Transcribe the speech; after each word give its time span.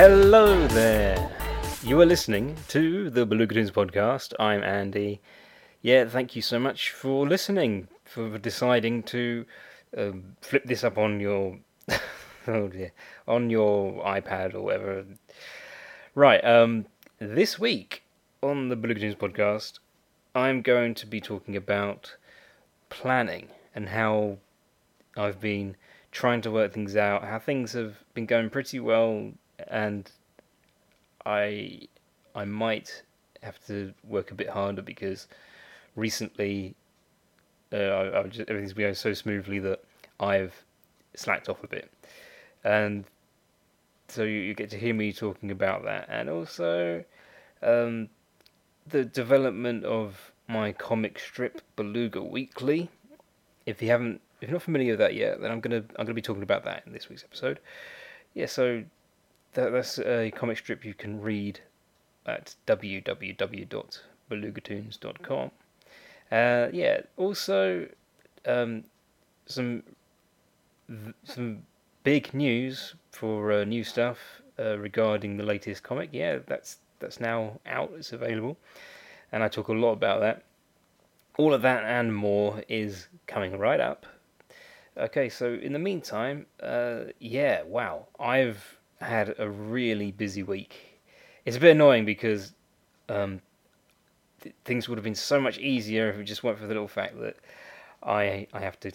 Hello 0.00 0.66
there. 0.68 1.30
You 1.82 2.00
are 2.00 2.06
listening 2.06 2.56
to 2.68 3.10
the 3.10 3.26
Belugatoons 3.26 3.70
podcast. 3.70 4.32
I'm 4.40 4.62
Andy. 4.62 5.20
Yeah, 5.82 6.06
thank 6.06 6.34
you 6.34 6.40
so 6.40 6.58
much 6.58 6.90
for 6.90 7.28
listening, 7.28 7.86
for 8.06 8.38
deciding 8.38 9.02
to 9.02 9.44
um, 9.94 10.36
flip 10.40 10.64
this 10.64 10.84
up 10.84 10.96
on 10.96 11.20
your 11.20 11.58
oh 12.46 12.68
dear, 12.68 12.92
on 13.28 13.50
your 13.50 14.02
iPad 14.02 14.54
or 14.54 14.62
whatever. 14.62 15.04
Right. 16.14 16.42
Um, 16.42 16.86
this 17.18 17.58
week 17.58 18.02
on 18.42 18.70
the 18.70 18.78
Belugatoons 18.78 19.18
podcast, 19.18 19.80
I'm 20.34 20.62
going 20.62 20.94
to 20.94 21.06
be 21.06 21.20
talking 21.20 21.56
about 21.56 22.16
planning 22.88 23.48
and 23.74 23.90
how 23.90 24.38
I've 25.14 25.42
been 25.42 25.76
trying 26.10 26.40
to 26.40 26.50
work 26.50 26.72
things 26.72 26.96
out, 26.96 27.24
how 27.24 27.38
things 27.38 27.74
have 27.74 27.96
been 28.14 28.24
going 28.24 28.48
pretty 28.48 28.80
well, 28.80 29.32
and 29.68 30.10
I 31.26 31.88
I 32.34 32.44
might 32.44 33.02
have 33.42 33.64
to 33.66 33.92
work 34.04 34.30
a 34.30 34.34
bit 34.34 34.48
harder 34.48 34.82
because 34.82 35.26
recently 35.96 36.74
uh, 37.72 37.76
I, 37.76 38.20
I 38.20 38.22
just, 38.24 38.48
everything's 38.48 38.72
been 38.72 38.84
going 38.84 38.94
so 38.94 39.14
smoothly 39.14 39.58
that 39.60 39.82
I've 40.18 40.54
slacked 41.14 41.48
off 41.48 41.62
a 41.62 41.66
bit, 41.66 41.90
and 42.64 43.04
so 44.08 44.24
you, 44.24 44.40
you 44.40 44.54
get 44.54 44.70
to 44.70 44.78
hear 44.78 44.94
me 44.94 45.12
talking 45.12 45.50
about 45.50 45.84
that, 45.84 46.06
and 46.08 46.28
also 46.28 47.04
um, 47.62 48.08
the 48.86 49.04
development 49.04 49.84
of 49.84 50.32
my 50.48 50.72
comic 50.72 51.18
strip 51.18 51.62
Beluga 51.76 52.22
Weekly. 52.22 52.90
If 53.66 53.80
you 53.80 53.88
haven't, 53.88 54.20
if 54.40 54.48
you're 54.48 54.56
not 54.56 54.62
familiar 54.62 54.92
with 54.92 55.00
that 55.00 55.14
yet, 55.14 55.40
then 55.40 55.50
I'm 55.50 55.60
gonna 55.60 55.84
I'm 55.96 56.06
gonna 56.06 56.14
be 56.14 56.22
talking 56.22 56.42
about 56.42 56.64
that 56.64 56.82
in 56.86 56.92
this 56.92 57.08
week's 57.08 57.24
episode. 57.24 57.60
Yeah, 58.34 58.46
so 58.46 58.84
that, 59.54 59.72
that's 59.72 59.98
a 59.98 60.30
comic 60.30 60.58
strip 60.58 60.84
you 60.84 60.94
can 60.94 61.20
read 61.20 61.58
at 62.26 62.54
www.belugatoons.com. 62.66 65.50
Uh, 66.30 66.68
yeah, 66.72 67.00
also 67.16 67.88
um, 68.46 68.84
some 69.46 69.82
some 71.24 71.62
big 72.04 72.32
news 72.34 72.94
for 73.10 73.52
uh, 73.52 73.64
new 73.64 73.82
stuff 73.84 74.18
uh, 74.58 74.76
regarding 74.78 75.36
the 75.36 75.44
latest 75.44 75.82
comic. 75.82 76.10
Yeah, 76.12 76.38
that's 76.46 76.78
that's 77.00 77.20
now 77.20 77.58
out. 77.66 77.92
It's 77.96 78.12
available, 78.12 78.56
and 79.32 79.42
I 79.42 79.48
talk 79.48 79.68
a 79.68 79.72
lot 79.72 79.92
about 79.92 80.20
that. 80.20 80.44
All 81.36 81.54
of 81.54 81.62
that 81.62 81.84
and 81.84 82.14
more 82.14 82.62
is 82.68 83.08
coming 83.26 83.58
right 83.58 83.80
up. 83.80 84.06
Okay, 84.96 85.28
so 85.28 85.54
in 85.54 85.72
the 85.72 85.78
meantime, 85.78 86.46
uh, 86.62 87.04
yeah, 87.18 87.62
wow, 87.62 88.06
I've 88.18 88.79
had 89.00 89.34
a 89.38 89.48
really 89.48 90.12
busy 90.12 90.42
week. 90.42 91.00
It's 91.44 91.56
a 91.56 91.60
bit 91.60 91.72
annoying 91.72 92.04
because 92.04 92.52
um, 93.08 93.40
th- 94.42 94.54
things 94.64 94.88
would 94.88 94.98
have 94.98 95.04
been 95.04 95.14
so 95.14 95.40
much 95.40 95.58
easier 95.58 96.10
if 96.10 96.18
it 96.18 96.24
just 96.24 96.44
weren't 96.44 96.58
for 96.58 96.66
the 96.66 96.74
little 96.74 96.88
fact 96.88 97.18
that 97.20 97.36
I 98.02 98.46
I 98.52 98.60
have 98.60 98.78
to 98.80 98.92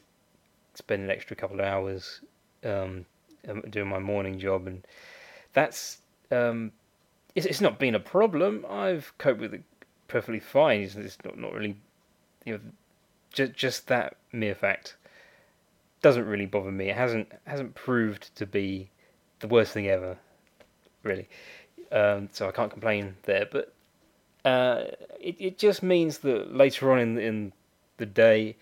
spend 0.74 1.04
an 1.04 1.10
extra 1.10 1.36
couple 1.36 1.60
of 1.60 1.66
hours 1.66 2.22
um, 2.64 3.06
um 3.48 3.62
doing 3.70 3.88
my 3.88 4.00
morning 4.00 4.40
job, 4.40 4.68
and 4.68 4.86
that's 5.54 6.00
um, 6.32 6.72
it's, 7.34 7.46
it's 7.46 7.62
not 7.62 7.80
been 7.80 7.96
a 7.96 8.00
problem. 8.00 8.66
I've 8.70 9.14
coped 9.18 9.42
with 9.42 9.54
it 9.54 9.64
perfectly 10.08 10.40
fine. 10.40 10.82
It's, 10.82 10.96
it's 10.96 11.18
not 11.24 11.38
not 11.38 11.54
really 11.54 11.78
you 12.46 12.54
know 12.54 12.60
just 13.32 13.54
just 13.54 13.88
that 13.88 14.18
mere 14.32 14.56
fact 14.56 14.96
doesn't 16.02 16.28
really 16.28 16.46
bother 16.46 16.72
me. 16.72 16.90
It 16.90 16.96
hasn't 16.96 17.32
hasn't 17.46 17.74
proved 17.74 18.36
to 18.36 18.46
be 18.46 18.90
the 19.40 19.48
worst 19.48 19.72
thing 19.74 19.88
ever, 19.88 20.18
really. 21.04 21.28
Um, 21.92 22.30
so 22.32 22.48
I 22.48 22.52
can't 22.52 22.72
complain 22.72 23.16
there. 23.24 23.48
But 23.52 23.74
uh, 24.44 24.86
it 25.20 25.36
it 25.40 25.58
just 25.58 25.84
means 25.84 26.20
that 26.20 26.54
later 26.56 26.92
on 26.92 27.00
in 27.00 27.18
in 27.18 27.54
the 27.98 28.06
day, 28.06 28.58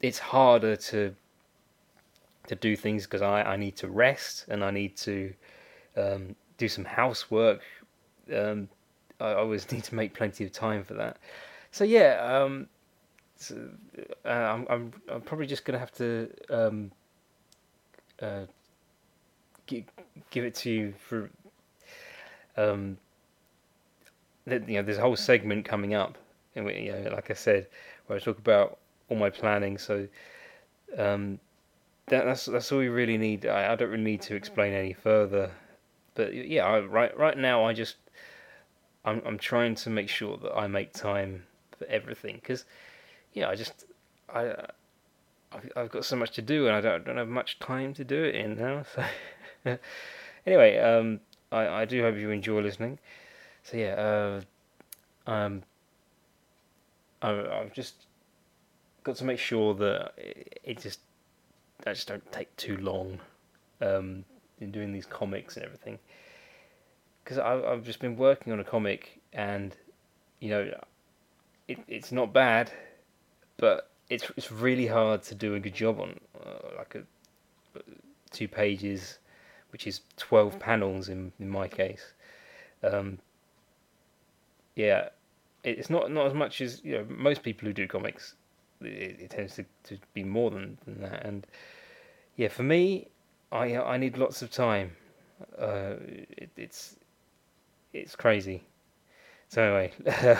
it's 0.00 0.18
harder 0.18 0.76
to 0.76 1.14
to 2.48 2.54
do 2.54 2.76
things 2.76 3.04
because 3.04 3.22
I, 3.22 3.42
I 3.42 3.56
need 3.56 3.76
to 3.76 3.88
rest 3.88 4.46
and 4.48 4.64
I 4.64 4.70
need 4.70 4.96
to 4.98 5.32
um, 5.96 6.34
do 6.58 6.68
some 6.68 6.84
housework. 6.84 7.62
Um, 8.34 8.68
I 9.20 9.34
always 9.34 9.70
need 9.72 9.84
to 9.84 9.94
make 9.94 10.14
plenty 10.14 10.44
of 10.44 10.52
time 10.52 10.84
for 10.84 10.94
that. 10.94 11.18
So 11.70 11.84
yeah, 11.84 12.20
um, 12.20 12.66
so, 13.36 13.56
uh, 14.24 14.28
I'm, 14.28 14.66
I'm 14.68 14.92
I'm 15.08 15.20
probably 15.22 15.46
just 15.46 15.64
gonna 15.64 15.78
have 15.78 15.92
to 15.92 16.30
um, 16.50 16.92
uh, 18.20 18.46
give, 19.66 19.84
it 20.44 20.54
to 20.56 20.70
you 20.70 20.94
for 20.98 21.30
um, 22.56 22.96
you 24.46 24.58
know 24.58 24.82
there's 24.82 24.98
a 24.98 25.02
whole 25.02 25.16
segment 25.16 25.64
coming 25.64 25.94
up, 25.94 26.18
and 26.54 26.64
we, 26.64 26.78
you 26.80 26.92
know, 26.92 27.10
like 27.12 27.30
I 27.30 27.34
said, 27.34 27.66
where 28.06 28.18
I 28.18 28.20
talk 28.20 28.38
about 28.38 28.78
all 29.08 29.16
my 29.16 29.30
planning. 29.30 29.78
So 29.78 30.08
um, 30.98 31.38
that, 32.06 32.24
that's 32.24 32.46
that's 32.46 32.72
all 32.72 32.78
we 32.78 32.88
really 32.88 33.18
need. 33.18 33.46
I, 33.46 33.72
I 33.72 33.76
don't 33.76 33.90
really 33.90 34.02
need 34.02 34.22
to 34.22 34.34
explain 34.34 34.72
any 34.72 34.92
further. 34.92 35.50
But 36.14 36.34
yeah, 36.34 36.64
I, 36.64 36.80
right 36.80 37.16
right 37.16 37.38
now 37.38 37.64
I 37.64 37.72
just 37.72 37.96
I'm 39.04 39.22
I'm 39.24 39.38
trying 39.38 39.74
to 39.76 39.90
make 39.90 40.08
sure 40.08 40.36
that 40.38 40.54
I 40.54 40.66
make 40.66 40.92
time 40.92 41.44
for 41.78 41.86
everything 41.86 42.36
because 42.36 42.64
yeah 43.32 43.48
I 43.48 43.54
just 43.54 43.86
I 44.32 44.54
I've, 45.52 45.72
I've 45.76 45.90
got 45.90 46.04
so 46.04 46.16
much 46.16 46.32
to 46.32 46.42
do 46.42 46.66
and 46.66 46.76
I 46.76 46.80
don't 46.80 47.04
don't 47.04 47.16
have 47.16 47.28
much 47.28 47.58
time 47.58 47.94
to 47.94 48.04
do 48.04 48.22
it 48.22 48.34
in 48.34 48.56
now. 48.56 48.84
So 48.94 49.04
anyway, 50.46 50.78
um, 50.78 51.20
I 51.50 51.66
I 51.66 51.84
do 51.84 52.02
hope 52.02 52.16
you 52.16 52.30
enjoy 52.30 52.60
listening. 52.60 52.98
So 53.62 53.76
yeah, 53.76 54.40
uh, 55.26 55.30
um, 55.30 55.62
I 57.20 57.30
I've 57.30 57.72
just 57.72 58.06
got 59.04 59.16
to 59.16 59.24
make 59.24 59.38
sure 59.38 59.74
that 59.74 60.12
it, 60.16 60.80
just 60.80 61.00
I 61.86 61.92
just 61.92 62.08
don't 62.08 62.32
take 62.32 62.54
too 62.56 62.76
long 62.78 63.18
um, 63.80 64.24
in 64.60 64.70
doing 64.70 64.92
these 64.92 65.06
comics 65.06 65.56
and 65.56 65.64
everything. 65.64 65.98
Because 67.22 67.38
I've 67.38 67.84
just 67.84 68.00
been 68.00 68.16
working 68.16 68.52
on 68.52 68.58
a 68.58 68.64
comic 68.64 69.20
and, 69.32 69.76
you 70.40 70.50
know, 70.50 70.74
it, 71.68 71.78
it's 71.86 72.10
not 72.10 72.32
bad, 72.32 72.72
but 73.58 73.90
it's 74.10 74.30
it's 74.36 74.50
really 74.50 74.88
hard 74.88 75.22
to 75.24 75.34
do 75.34 75.54
a 75.54 75.60
good 75.60 75.74
job 75.74 76.00
on. 76.00 76.18
Uh, 76.44 76.76
like 76.78 76.96
a 76.96 77.02
two 78.30 78.48
pages, 78.48 79.18
which 79.72 79.86
is 79.86 80.02
twelve 80.16 80.58
panels 80.58 81.08
in 81.08 81.32
in 81.40 81.48
my 81.48 81.66
case. 81.66 82.12
Um, 82.82 83.18
yeah, 84.76 85.08
it's 85.64 85.90
not 85.90 86.10
not 86.10 86.26
as 86.26 86.34
much 86.34 86.60
as 86.60 86.80
you 86.84 86.98
know 86.98 87.06
most 87.08 87.42
people 87.42 87.66
who 87.66 87.72
do 87.72 87.86
comics. 87.88 88.34
It, 88.80 89.20
it 89.20 89.30
tends 89.30 89.54
to, 89.56 89.64
to 89.84 89.98
be 90.12 90.24
more 90.24 90.50
than, 90.50 90.76
than 90.84 91.00
that, 91.02 91.24
and 91.24 91.46
yeah, 92.36 92.48
for 92.48 92.62
me, 92.62 93.08
I 93.50 93.76
I 93.76 93.96
need 93.96 94.16
lots 94.16 94.42
of 94.42 94.50
time. 94.50 94.92
Uh, 95.58 95.94
it, 96.06 96.50
it's 96.56 96.96
it's 97.92 98.16
crazy. 98.16 98.64
So 99.48 99.62
anyway, 99.62 99.92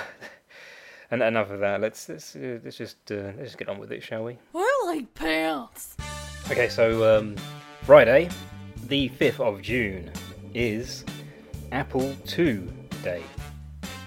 and 1.11 1.23
enough 1.23 1.51
of 1.51 1.61
that. 1.61 1.81
Let's 1.81 2.09
let's 2.09 2.35
uh, 2.35 2.59
let's 2.65 2.77
just 2.77 2.97
uh, 3.13 3.33
let's 3.37 3.51
just 3.51 3.59
get 3.59 3.69
on 3.69 3.79
with 3.79 3.93
it, 3.93 4.03
shall 4.03 4.25
we? 4.25 4.39
I 4.55 4.83
like 4.87 5.15
pants. 5.15 5.97
Okay, 6.51 6.69
so 6.69 7.19
um, 7.19 7.37
Friday, 7.83 8.29
the 8.89 9.09
5th 9.11 9.41
of 9.41 9.63
June 9.63 10.11
is 10.55 11.05
Apple 11.71 12.15
II 12.39 12.69
Day. 13.03 13.23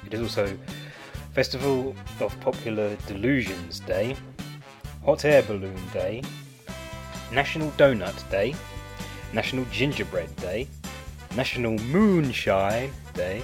It 0.06 0.13
is 0.13 0.22
also 0.22 0.57
Festival 1.33 1.95
of 2.19 2.39
Popular 2.42 2.95
Delusions 3.07 3.80
Day, 3.80 4.16
Hot 5.04 5.25
Air 5.25 5.44
Balloon 5.44 5.80
Day, 5.94 6.22
National 7.31 7.72
Donut 7.72 8.30
Day, 8.30 8.56
National 9.33 9.66
Gingerbread 9.66 10.33
Day, 10.38 10.68
National 11.36 11.77
Moonshine 11.80 12.92
Day, 13.13 13.44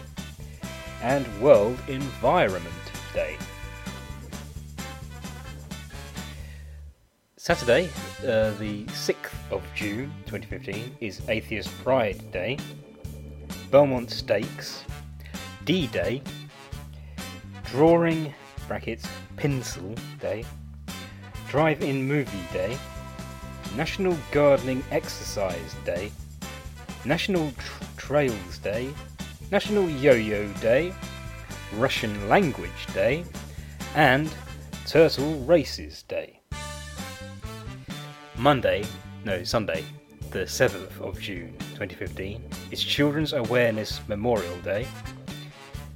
and 1.02 1.26
World 1.42 1.78
Environment 1.88 2.74
Day. 3.14 3.38
Saturday, 7.38 7.90
uh, 8.24 8.52
the 8.60 8.86
6th 8.86 9.32
of 9.52 9.64
June 9.76 10.12
2015, 10.26 10.96
is 11.00 11.22
Atheist 11.30 11.70
Pride 11.84 12.32
Day, 12.32 12.58
Belmont 13.72 14.12
Stakes, 14.12 14.84
D 15.66 15.88
Day, 15.88 16.22
Drawing 17.66 18.34
brackets 18.68 19.08
Pencil 19.38 19.96
Day, 20.20 20.46
Drive 21.50 21.82
In 21.82 22.08
Movie 22.08 22.48
Day, 22.54 22.78
National 23.76 24.18
Gardening 24.32 24.84
Exercise 24.92 25.76
Day, 25.86 26.12
National 27.06 27.52
Tr- 27.52 27.84
Trails 27.98 28.58
Day, 28.60 28.94
National 29.52 29.90
Yo 29.90 30.14
Yo 30.14 30.48
Day, 30.62 30.94
Russian 31.78 32.30
Language 32.30 32.88
Day, 32.94 33.24
and 33.96 34.30
Turtle 34.86 35.40
Races 35.46 36.04
Day. 36.04 36.41
Monday, 38.42 38.84
no, 39.24 39.44
Sunday, 39.44 39.86
the 40.32 40.40
7th 40.40 41.00
of 41.00 41.20
June 41.20 41.56
2015, 41.76 42.44
is 42.72 42.84
Children's 42.84 43.34
Awareness 43.34 44.02
Memorial 44.08 44.58
Day, 44.64 44.88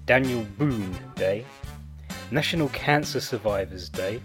Daniel 0.06 0.46
Boone 0.60 0.96
Day, 1.16 1.44
National 2.30 2.70
Cancer 2.70 3.20
Survivors 3.20 3.90
Day, 3.90 4.22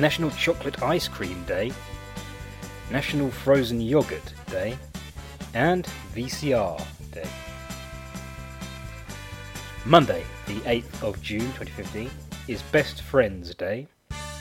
National 0.00 0.28
Chocolate 0.32 0.82
Ice 0.82 1.06
Cream 1.06 1.40
Day, 1.44 1.70
National 2.90 3.30
Frozen 3.30 3.80
Yogurt 3.80 4.34
Day, 4.50 4.76
and 5.54 5.86
VCR 6.16 6.84
Day. 7.12 7.28
Monday, 9.84 10.24
the 10.46 10.58
8th 10.62 11.04
of 11.04 11.22
June 11.22 11.52
2015, 11.52 12.10
is 12.48 12.60
Best 12.72 13.02
Friends 13.02 13.54
Day, 13.54 13.86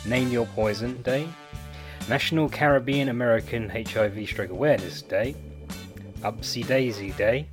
Name 0.08 0.32
Your 0.32 0.48
Poison 0.48 1.00
Day, 1.04 1.28
National 2.10 2.48
Caribbean 2.48 3.10
American 3.10 3.68
HIV 3.70 4.30
Stroke 4.30 4.50
Awareness 4.52 5.02
Day, 5.02 5.36
Upsy 6.22 6.66
Daisy 6.66 7.12
Day, 7.12 7.50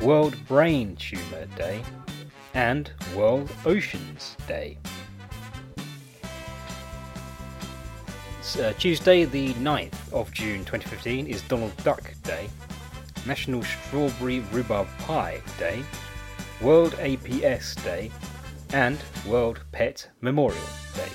World 0.00 0.36
Brain 0.48 0.96
Tumour 0.96 1.46
Day, 1.54 1.82
and 2.54 2.90
World 3.14 3.50
Oceans 3.66 4.36
Day. 4.48 4.78
Uh, 8.58 8.72
Tuesday, 8.78 9.24
the 9.24 9.52
9th 9.54 10.12
of 10.14 10.32
June 10.32 10.60
2015, 10.60 11.26
is 11.26 11.42
Donald 11.42 11.76
Duck 11.84 12.10
Day, 12.22 12.48
National 13.26 13.62
Strawberry 13.62 14.40
Rhubarb 14.50 14.86
Pie 15.00 15.42
Day, 15.58 15.82
World 16.62 16.92
APS 16.92 17.82
Day, 17.84 18.10
and 18.72 18.98
World 19.26 19.60
Pet 19.72 20.08
Memorial 20.22 20.56
Day. 20.94 21.10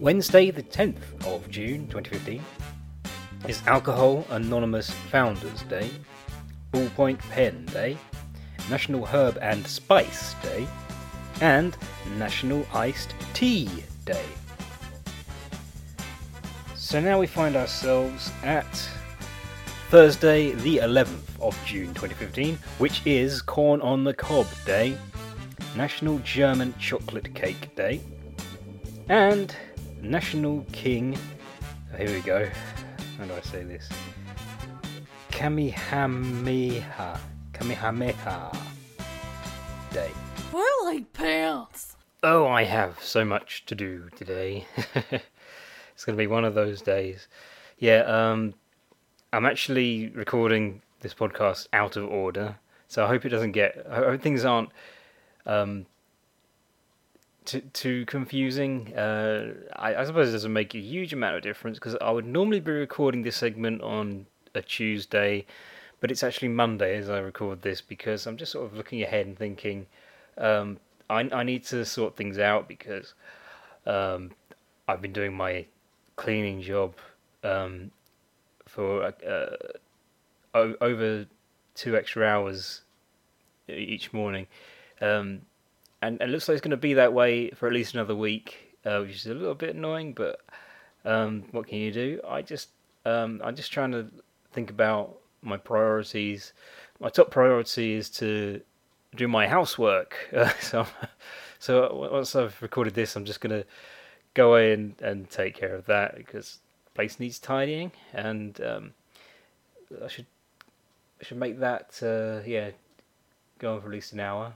Wednesday, 0.00 0.50
the 0.50 0.62
10th 0.62 1.24
of 1.26 1.48
June 1.48 1.88
2015, 1.88 2.44
is 3.48 3.62
Alcohol 3.66 4.26
Anonymous 4.28 4.90
Founders 5.10 5.62
Day, 5.62 5.90
Ballpoint 6.70 7.18
Pen 7.30 7.64
Day, 7.66 7.96
National 8.68 9.06
Herb 9.06 9.38
and 9.40 9.66
Spice 9.66 10.34
Day, 10.42 10.66
and 11.40 11.78
National 12.18 12.66
Iced 12.74 13.14
Tea 13.32 13.70
Day. 14.04 14.26
So 16.74 17.00
now 17.00 17.18
we 17.18 17.26
find 17.26 17.56
ourselves 17.56 18.30
at 18.42 18.66
Thursday, 19.88 20.52
the 20.52 20.76
11th 20.76 21.40
of 21.40 21.58
June 21.64 21.94
2015, 21.94 22.58
which 22.76 23.00
is 23.06 23.40
Corn 23.40 23.80
on 23.80 24.04
the 24.04 24.12
Cob 24.12 24.46
Day, 24.66 24.98
National 25.74 26.18
German 26.18 26.74
Chocolate 26.78 27.34
Cake 27.34 27.74
Day, 27.74 28.02
and 29.08 29.56
National 30.02 30.64
King. 30.72 31.18
oh, 31.92 31.96
here 31.96 32.10
we 32.10 32.20
go. 32.20 32.48
How 33.18 33.24
do 33.24 33.34
I 33.34 33.40
say 33.40 33.64
this? 33.64 33.88
Kamehameha. 35.30 37.20
Kamehameha 37.52 38.56
Day. 39.92 40.10
I 40.54 40.82
like 40.84 41.12
pants. 41.12 41.96
Oh, 42.22 42.46
I 42.46 42.64
have 42.64 43.02
so 43.02 43.24
much 43.24 43.64
to 43.66 43.74
do 43.74 44.08
today. 44.16 44.66
it's 45.10 46.04
going 46.04 46.16
to 46.16 46.22
be 46.22 46.26
one 46.26 46.44
of 46.44 46.54
those 46.54 46.82
days. 46.82 47.28
Yeah, 47.78 48.00
um, 48.00 48.54
I'm 49.32 49.46
actually 49.46 50.08
recording 50.08 50.82
this 51.00 51.14
podcast 51.14 51.68
out 51.72 51.96
of 51.96 52.04
order, 52.06 52.56
so 52.88 53.04
I 53.04 53.08
hope 53.08 53.24
it 53.26 53.30
doesn't 53.30 53.52
get. 53.52 53.86
I 53.90 53.96
hope 53.96 54.22
things 54.22 54.44
aren't 54.44 54.70
um, 55.44 55.86
too, 57.46 57.60
too 57.72 58.06
confusing. 58.06 58.96
Uh, 58.96 59.54
I, 59.74 59.96
I 59.96 60.04
suppose 60.04 60.28
it 60.28 60.32
doesn't 60.32 60.52
make 60.52 60.74
a 60.74 60.78
huge 60.78 61.12
amount 61.12 61.36
of 61.36 61.42
difference 61.42 61.78
because 61.78 61.96
I 62.00 62.10
would 62.10 62.26
normally 62.26 62.60
be 62.60 62.72
recording 62.72 63.22
this 63.22 63.36
segment 63.36 63.82
on 63.82 64.26
a 64.54 64.62
Tuesday, 64.62 65.46
but 66.00 66.10
it's 66.10 66.22
actually 66.22 66.48
Monday 66.48 66.96
as 66.96 67.08
I 67.08 67.18
record 67.18 67.62
this 67.62 67.80
because 67.80 68.26
I'm 68.26 68.36
just 68.36 68.52
sort 68.52 68.66
of 68.66 68.76
looking 68.76 69.02
ahead 69.02 69.26
and 69.26 69.38
thinking 69.38 69.86
um, 70.38 70.78
I, 71.08 71.28
I 71.32 71.42
need 71.42 71.64
to 71.66 71.84
sort 71.84 72.16
things 72.16 72.38
out 72.38 72.68
because 72.68 73.14
um, 73.86 74.32
I've 74.88 75.00
been 75.00 75.12
doing 75.12 75.34
my 75.34 75.66
cleaning 76.16 76.60
job 76.62 76.94
um, 77.44 77.90
for 78.66 79.12
uh, 79.26 79.56
over 80.54 81.26
two 81.74 81.96
extra 81.96 82.26
hours 82.26 82.82
e- 83.68 83.74
each 83.74 84.12
morning. 84.12 84.46
Um, 85.00 85.42
and 86.02 86.20
it 86.20 86.28
looks 86.28 86.48
like 86.48 86.54
it's 86.56 86.62
going 86.62 86.70
to 86.70 86.76
be 86.76 86.94
that 86.94 87.12
way 87.12 87.50
for 87.50 87.66
at 87.66 87.72
least 87.72 87.94
another 87.94 88.14
week, 88.14 88.76
uh, 88.84 89.00
which 89.00 89.16
is 89.16 89.26
a 89.26 89.34
little 89.34 89.54
bit 89.54 89.74
annoying. 89.74 90.12
But 90.12 90.40
um, 91.04 91.44
what 91.52 91.66
can 91.68 91.78
you 91.78 91.92
do? 91.92 92.20
I 92.28 92.42
just 92.42 92.68
um, 93.04 93.40
I'm 93.44 93.56
just 93.56 93.72
trying 93.72 93.92
to 93.92 94.06
think 94.52 94.70
about 94.70 95.16
my 95.42 95.56
priorities. 95.56 96.52
My 97.00 97.08
top 97.08 97.30
priority 97.30 97.94
is 97.94 98.10
to 98.10 98.60
do 99.14 99.28
my 99.28 99.46
housework. 99.46 100.16
Uh, 100.34 100.50
so 100.60 100.86
so 101.58 102.08
once 102.12 102.34
I've 102.36 102.60
recorded 102.60 102.94
this, 102.94 103.16
I'm 103.16 103.24
just 103.24 103.40
going 103.40 103.62
to 103.62 103.66
go 104.34 104.50
away 104.50 104.72
and, 104.72 104.94
and 105.00 105.30
take 105.30 105.54
care 105.54 105.74
of 105.74 105.86
that 105.86 106.16
because 106.16 106.58
the 106.84 106.90
place 106.90 107.18
needs 107.18 107.38
tidying, 107.38 107.92
and 108.12 108.60
um, 108.60 108.92
I 110.04 110.08
should 110.08 110.26
I 111.20 111.24
should 111.24 111.38
make 111.38 111.60
that 111.60 111.98
uh, 112.02 112.46
yeah 112.46 112.70
go 113.58 113.74
on 113.74 113.80
for 113.80 113.86
at 113.86 113.92
least 113.92 114.12
an 114.12 114.20
hour. 114.20 114.52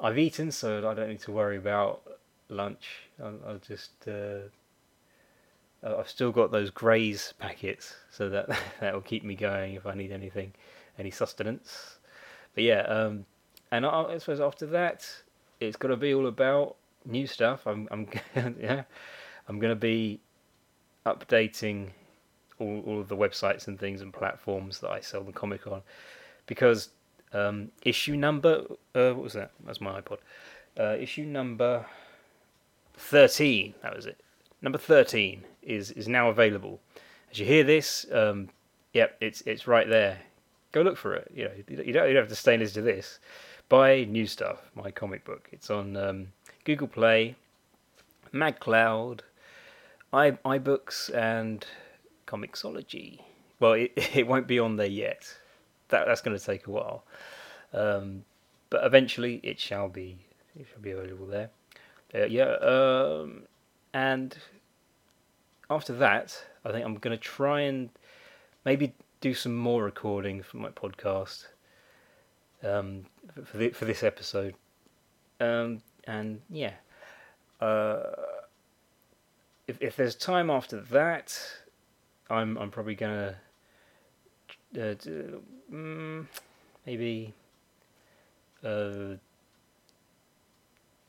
I've 0.00 0.18
eaten, 0.18 0.50
so 0.50 0.78
I 0.88 0.94
don't 0.94 1.08
need 1.08 1.20
to 1.20 1.32
worry 1.32 1.56
about 1.56 2.02
lunch. 2.48 3.08
I'll, 3.22 3.38
I'll 3.46 3.58
just 3.58 3.90
uh, 4.06 4.48
I've 5.82 6.08
still 6.08 6.32
got 6.32 6.50
those 6.50 6.70
Graze 6.70 7.34
packets, 7.38 7.94
so 8.10 8.28
that 8.28 8.48
that 8.80 8.94
will 8.94 9.00
keep 9.00 9.24
me 9.24 9.34
going 9.34 9.74
if 9.74 9.86
I 9.86 9.94
need 9.94 10.12
anything, 10.12 10.52
any 10.98 11.10
sustenance. 11.10 11.98
But 12.54 12.64
yeah, 12.64 12.82
um, 12.82 13.26
and 13.70 13.86
I, 13.86 14.02
I 14.04 14.18
suppose 14.18 14.40
after 14.40 14.66
that, 14.66 15.08
it's 15.60 15.76
got 15.76 15.88
to 15.88 15.96
be 15.96 16.14
all 16.14 16.26
about 16.26 16.76
new 17.04 17.26
stuff. 17.26 17.66
I'm 17.66 17.88
I'm 17.90 18.08
yeah, 18.60 18.84
I'm 19.48 19.58
going 19.58 19.72
to 19.72 19.76
be 19.76 20.20
updating 21.06 21.90
all 22.58 22.82
all 22.86 23.00
of 23.00 23.08
the 23.08 23.16
websites 23.16 23.68
and 23.68 23.78
things 23.78 24.00
and 24.00 24.12
platforms 24.12 24.80
that 24.80 24.90
I 24.90 25.00
sell 25.00 25.22
the 25.22 25.32
comic 25.32 25.66
on, 25.66 25.82
because 26.46 26.90
um, 27.32 27.70
issue 27.82 28.16
number 28.16 28.64
uh, 28.94 29.12
what 29.12 29.22
was 29.22 29.32
that? 29.34 29.50
That's 29.64 29.80
my 29.80 30.00
iPod. 30.00 30.18
Uh, 30.78 30.96
issue 30.98 31.24
number 31.24 31.86
thirteen. 32.96 33.74
That 33.82 33.94
was 33.94 34.06
it. 34.06 34.20
Number 34.62 34.78
thirteen 34.78 35.44
is 35.62 35.90
is 35.92 36.08
now 36.08 36.28
available. 36.28 36.80
As 37.30 37.38
you 37.38 37.46
hear 37.46 37.64
this, 37.64 38.06
um, 38.12 38.48
yep, 38.92 39.16
it's 39.20 39.42
it's 39.42 39.66
right 39.66 39.88
there. 39.88 40.18
Go 40.72 40.82
look 40.82 40.96
for 40.96 41.14
it. 41.14 41.30
You 41.34 41.44
know, 41.44 41.50
you 41.68 41.92
don't 41.92 42.08
you 42.08 42.14
don't 42.14 42.22
have 42.22 42.28
to 42.28 42.36
stay 42.36 42.54
and 42.54 42.62
listen 42.62 42.84
to 42.84 42.92
this. 42.92 43.18
Buy 43.68 44.04
new 44.04 44.26
stuff. 44.26 44.70
My 44.74 44.90
comic 44.90 45.24
book. 45.24 45.48
It's 45.52 45.70
on 45.70 45.96
um, 45.96 46.28
Google 46.64 46.88
Play, 46.88 47.36
MagCloud, 48.32 49.20
i 50.12 50.30
iBooks, 50.30 51.14
and 51.14 51.66
Comixology. 52.26 53.20
Well, 53.60 53.72
it 53.74 53.92
it 54.14 54.26
won't 54.26 54.46
be 54.46 54.58
on 54.58 54.76
there 54.76 54.86
yet. 54.86 55.36
That 55.88 56.06
that's 56.06 56.20
going 56.20 56.36
to 56.36 56.44
take 56.44 56.66
a 56.66 56.70
while, 56.70 57.04
um, 57.72 58.24
but 58.70 58.84
eventually 58.84 59.40
it 59.42 59.58
shall 59.58 59.88
be. 59.88 60.18
It 60.58 60.66
shall 60.70 60.80
be 60.80 60.90
available 60.90 61.26
there. 61.26 61.50
Uh, 62.14 62.24
yeah, 62.24 62.54
um, 62.56 63.42
and 63.92 64.36
after 65.70 65.92
that, 65.94 66.44
I 66.64 66.72
think 66.72 66.84
I'm 66.84 66.96
going 66.96 67.16
to 67.16 67.22
try 67.22 67.60
and 67.60 67.90
maybe 68.64 68.94
do 69.20 69.34
some 69.34 69.56
more 69.56 69.84
recording 69.84 70.42
for 70.42 70.56
my 70.58 70.70
podcast 70.70 71.46
um, 72.62 73.06
for 73.44 73.56
the, 73.56 73.70
for 73.70 73.84
this 73.84 74.02
episode. 74.02 74.54
Um, 75.40 75.82
and 76.04 76.40
yeah, 76.50 76.74
uh, 77.60 78.02
if 79.66 79.80
if 79.80 79.96
there's 79.96 80.14
time 80.14 80.50
after 80.50 80.80
that, 80.80 81.38
I'm 82.30 82.56
I'm 82.56 82.70
probably 82.70 82.94
gonna 82.94 83.36
uh, 84.76 84.94
mm, 85.72 86.26
maybe 86.86 87.34
uh, 88.64 89.16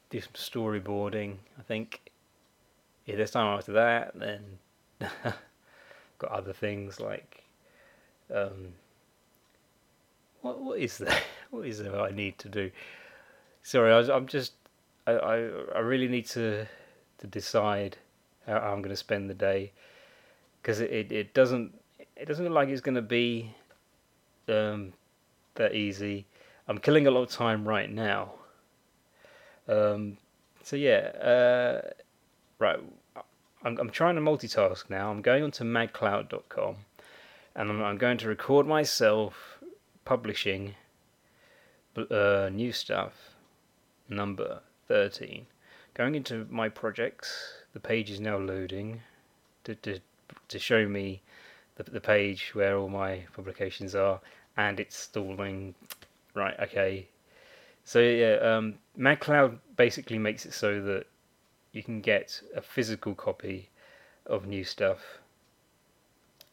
do 0.10 0.22
some 0.22 0.34
storyboarding. 0.34 1.38
I 1.58 1.62
think. 1.64 2.12
Yeah, 3.06 3.16
this 3.16 3.32
time 3.32 3.58
after 3.58 3.74
that, 3.74 4.12
then 4.20 4.60
got 6.20 6.32
other 6.32 6.54
things 6.54 7.00
like. 7.00 7.44
Um, 8.34 8.74
what 10.42 10.60
what 10.62 10.80
is 10.80 10.98
that? 11.00 11.24
What 11.50 11.66
is 11.66 11.80
there 11.80 12.00
I 12.00 12.12
need 12.12 12.38
to 12.38 12.48
do? 12.48 12.70
Sorry, 13.64 13.92
I 13.92 14.16
I'm 14.16 14.28
just. 14.28 14.54
I, 15.08 15.14
I 15.14 15.36
I 15.76 15.80
really 15.80 16.08
need 16.08 16.28
to 16.28 16.68
to 17.18 17.28
decide 17.28 17.98
how 18.46 18.58
I'm 18.58 18.84
going 18.84 18.90
to 18.90 18.96
spend 18.96 19.30
the 19.30 19.34
day 19.34 19.72
because 20.62 20.80
it, 20.80 20.92
it, 20.92 21.12
it 21.12 21.34
doesn't 21.34 21.79
it 22.20 22.28
doesn't 22.28 22.44
look 22.44 22.54
like 22.54 22.70
it's 22.70 22.82
going 22.82 22.96
to 22.96 23.02
be 23.02 23.56
um, 24.48 24.94
that 25.56 25.74
easy. 25.74 26.26
I'm 26.68 26.78
killing 26.78 27.08
a 27.08 27.12
lot 27.12 27.24
of 27.24 27.30
time 27.30 27.68
right 27.68 27.90
now. 27.90 28.34
Um, 29.68 30.18
so 30.64 30.76
yeah, 30.76 31.10
uh, 31.22 31.90
right. 32.60 32.80
I'm, 33.64 33.78
I'm 33.78 33.90
trying 33.90 34.16
to 34.16 34.22
multitask 34.22 34.90
now. 34.90 35.12
I'm 35.12 35.22
going 35.22 35.44
on 35.44 35.52
to 35.52 35.64
magcloud.com 35.64 36.76
and 37.56 37.70
I'm, 37.70 37.82
I'm 37.82 37.98
going 37.98 38.18
to 38.20 38.28
record 38.28 38.68
myself 38.68 39.60
publishing 40.06 40.76
uh, 41.98 42.50
new 42.52 42.72
stuff, 42.72 43.14
number 44.08 44.62
13. 44.88 45.46
Going 45.94 46.16
into 46.16 46.48
my 46.50 46.70
projects, 46.70 47.54
the 47.74 47.80
page 47.80 48.10
is 48.10 48.20
now 48.20 48.38
loading 48.38 49.02
to, 49.64 49.76
to, 49.76 50.00
to 50.48 50.60
show 50.60 50.88
me 50.88 51.22
the, 51.80 51.92
the 51.92 52.02
page 52.02 52.52
where 52.54 52.78
all 52.78 52.90
my 52.90 53.24
publications 53.34 53.96
are, 53.96 54.20
and 54.58 54.80
it's 54.80 54.98
stalling. 54.98 55.74
Right, 56.36 56.60
okay. 56.60 57.08
So 57.86 58.00
yeah, 58.00 58.36
um, 58.36 58.76
MagCloud 58.98 59.58
basically 59.78 60.20
makes 60.20 60.46
it 60.46 60.54
so 60.54 60.82
that 60.82 61.06
you 61.72 61.82
can 61.82 62.02
get 62.02 62.42
a 62.56 62.62
physical 62.62 63.16
copy 63.16 63.70
of 64.26 64.46
new 64.46 64.64
stuff. 64.64 65.00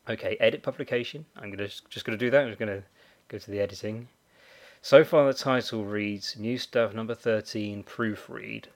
Okay, 0.09 0.37
edit 0.39 0.63
publication. 0.63 1.27
I'm 1.37 1.51
gonna 1.51 1.69
just 1.91 2.05
gonna 2.05 2.17
do 2.17 2.31
that. 2.31 2.47
I'm 2.47 2.55
gonna 2.55 2.85
go 3.29 3.39
to 3.39 3.51
the 3.51 3.61
editing. 3.61 4.09
So 4.81 5.03
far, 5.03 5.27
the 5.27 5.35
title 5.35 5.85
reads 5.85 6.37
"New 6.39 6.59
Stuff 6.59 6.95
Number 6.95 7.15
13 7.15 7.83
Proofread." 7.83 8.67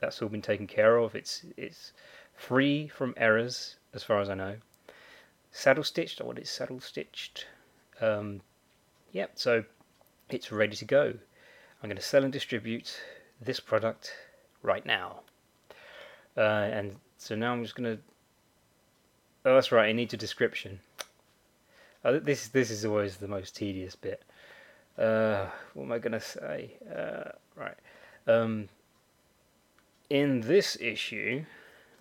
That's 0.00 0.20
all 0.20 0.28
been 0.28 0.42
taken 0.42 0.66
care 0.66 0.96
of. 0.96 1.14
It's 1.14 1.44
it's 1.56 1.92
free 2.34 2.88
from 2.88 3.14
errors 3.16 3.76
as 3.94 4.02
far 4.02 4.20
as 4.20 4.28
I 4.28 4.34
know. 4.34 4.56
Saddle 5.52 5.84
stitched. 5.84 6.20
I 6.20 6.24
want 6.24 6.38
it 6.38 6.46
saddle 6.46 6.80
stitched. 6.80 7.46
Um, 8.00 8.40
yep. 9.12 9.32
So 9.34 9.64
it's 10.28 10.52
ready 10.52 10.76
to 10.76 10.84
go. 10.84 11.14
I'm 11.82 11.88
going 11.88 11.96
to 11.96 12.02
sell 12.02 12.24
and 12.24 12.32
distribute 12.32 13.00
this 13.40 13.60
product 13.60 14.12
right 14.62 14.84
now. 14.84 15.20
Uh, 16.36 16.40
and 16.40 16.96
so 17.18 17.34
now 17.34 17.52
I'm 17.52 17.62
just 17.62 17.74
going 17.74 17.96
to. 17.96 18.02
Oh, 19.44 19.54
that's 19.54 19.72
right. 19.72 19.88
I 19.88 19.92
need 19.92 20.12
a 20.12 20.16
description. 20.16 20.80
Uh, 22.04 22.18
this 22.22 22.48
this 22.48 22.70
is 22.70 22.84
always 22.84 23.16
the 23.16 23.28
most 23.28 23.56
tedious 23.56 23.96
bit. 23.96 24.22
Uh, 24.98 25.46
what 25.74 25.84
am 25.84 25.92
I 25.92 25.98
going 25.98 26.12
to 26.12 26.20
say? 26.20 26.74
Uh, 26.94 27.30
right. 27.56 27.76
Um, 28.26 28.68
in 30.08 30.40
this 30.42 30.76
issue, 30.80 31.44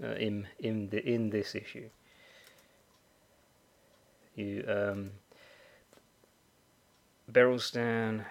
uh, 0.03 0.15
in 0.15 0.48
in 0.60 0.89
the 0.89 1.06
in 1.06 1.29
this 1.29 1.56
issue, 1.56 1.89
you 4.39 4.63
um, 4.67 5.12
Beryl 7.27 7.60
Stan, 7.60 8.25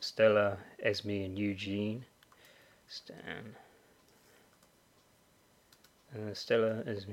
Stella, 0.00 0.58
Esme, 0.82 1.10
and 1.10 1.38
Eugene. 1.38 2.04
Stan. 2.88 3.54
Uh, 6.14 6.32
Stella, 6.32 6.82
Esme, 6.86 7.12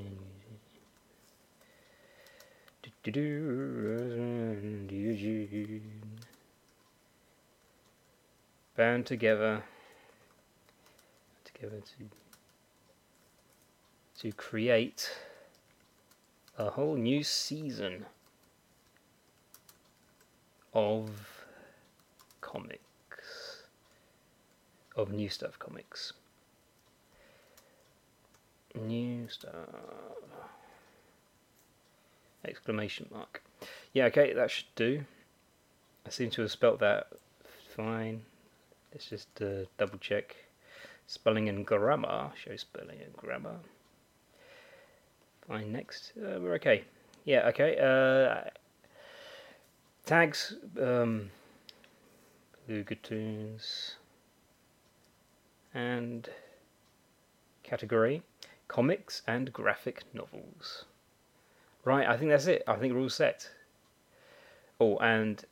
and 3.03 4.91
Eugene. 4.91 6.01
Bound 8.75 9.05
together. 9.05 9.63
Together 11.43 11.81
to 11.81 12.09
to 14.21 14.31
create 14.33 15.09
a 16.57 16.69
whole 16.69 16.95
new 16.95 17.23
season 17.23 18.05
of 20.73 21.09
comics, 22.41 23.63
of 24.95 25.11
new 25.11 25.29
stuff 25.29 25.57
comics. 25.59 26.13
New 28.75 29.27
stuff. 29.29 29.53
Exclamation 32.45 33.07
mark. 33.11 33.43
Yeah, 33.93 34.05
okay, 34.05 34.33
that 34.33 34.49
should 34.49 34.73
do. 34.75 35.03
I 36.05 36.09
seem 36.09 36.29
to 36.31 36.41
have 36.41 36.51
spelt 36.51 36.79
that 36.79 37.07
fine. 37.75 38.21
Let's 38.91 39.09
just 39.09 39.41
uh, 39.41 39.65
double 39.77 39.97
check. 39.99 40.35
Spelling 41.07 41.49
and 41.49 41.65
grammar. 41.65 42.31
Show 42.35 42.55
spelling 42.55 42.99
and 43.01 43.15
grammar. 43.15 43.57
Fine, 45.47 45.71
next. 45.71 46.13
Uh, 46.17 46.39
we're 46.39 46.55
okay. 46.55 46.83
Yeah, 47.25 47.47
okay. 47.49 47.77
Uh, 47.77 48.49
tags. 50.05 50.55
Um. 50.79 51.31
And 55.73 56.29
category 57.63 58.23
comics 58.71 59.21
and 59.27 59.51
graphic 59.51 60.03
novels. 60.13 60.85
Right, 61.83 62.07
I 62.07 62.15
think 62.15 62.31
that's 62.31 62.47
it. 62.47 62.63
I 62.67 62.75
think 62.75 62.93
we're 62.93 63.01
all 63.01 63.09
set. 63.09 63.49
Oh, 64.79 64.97
and 64.99 65.43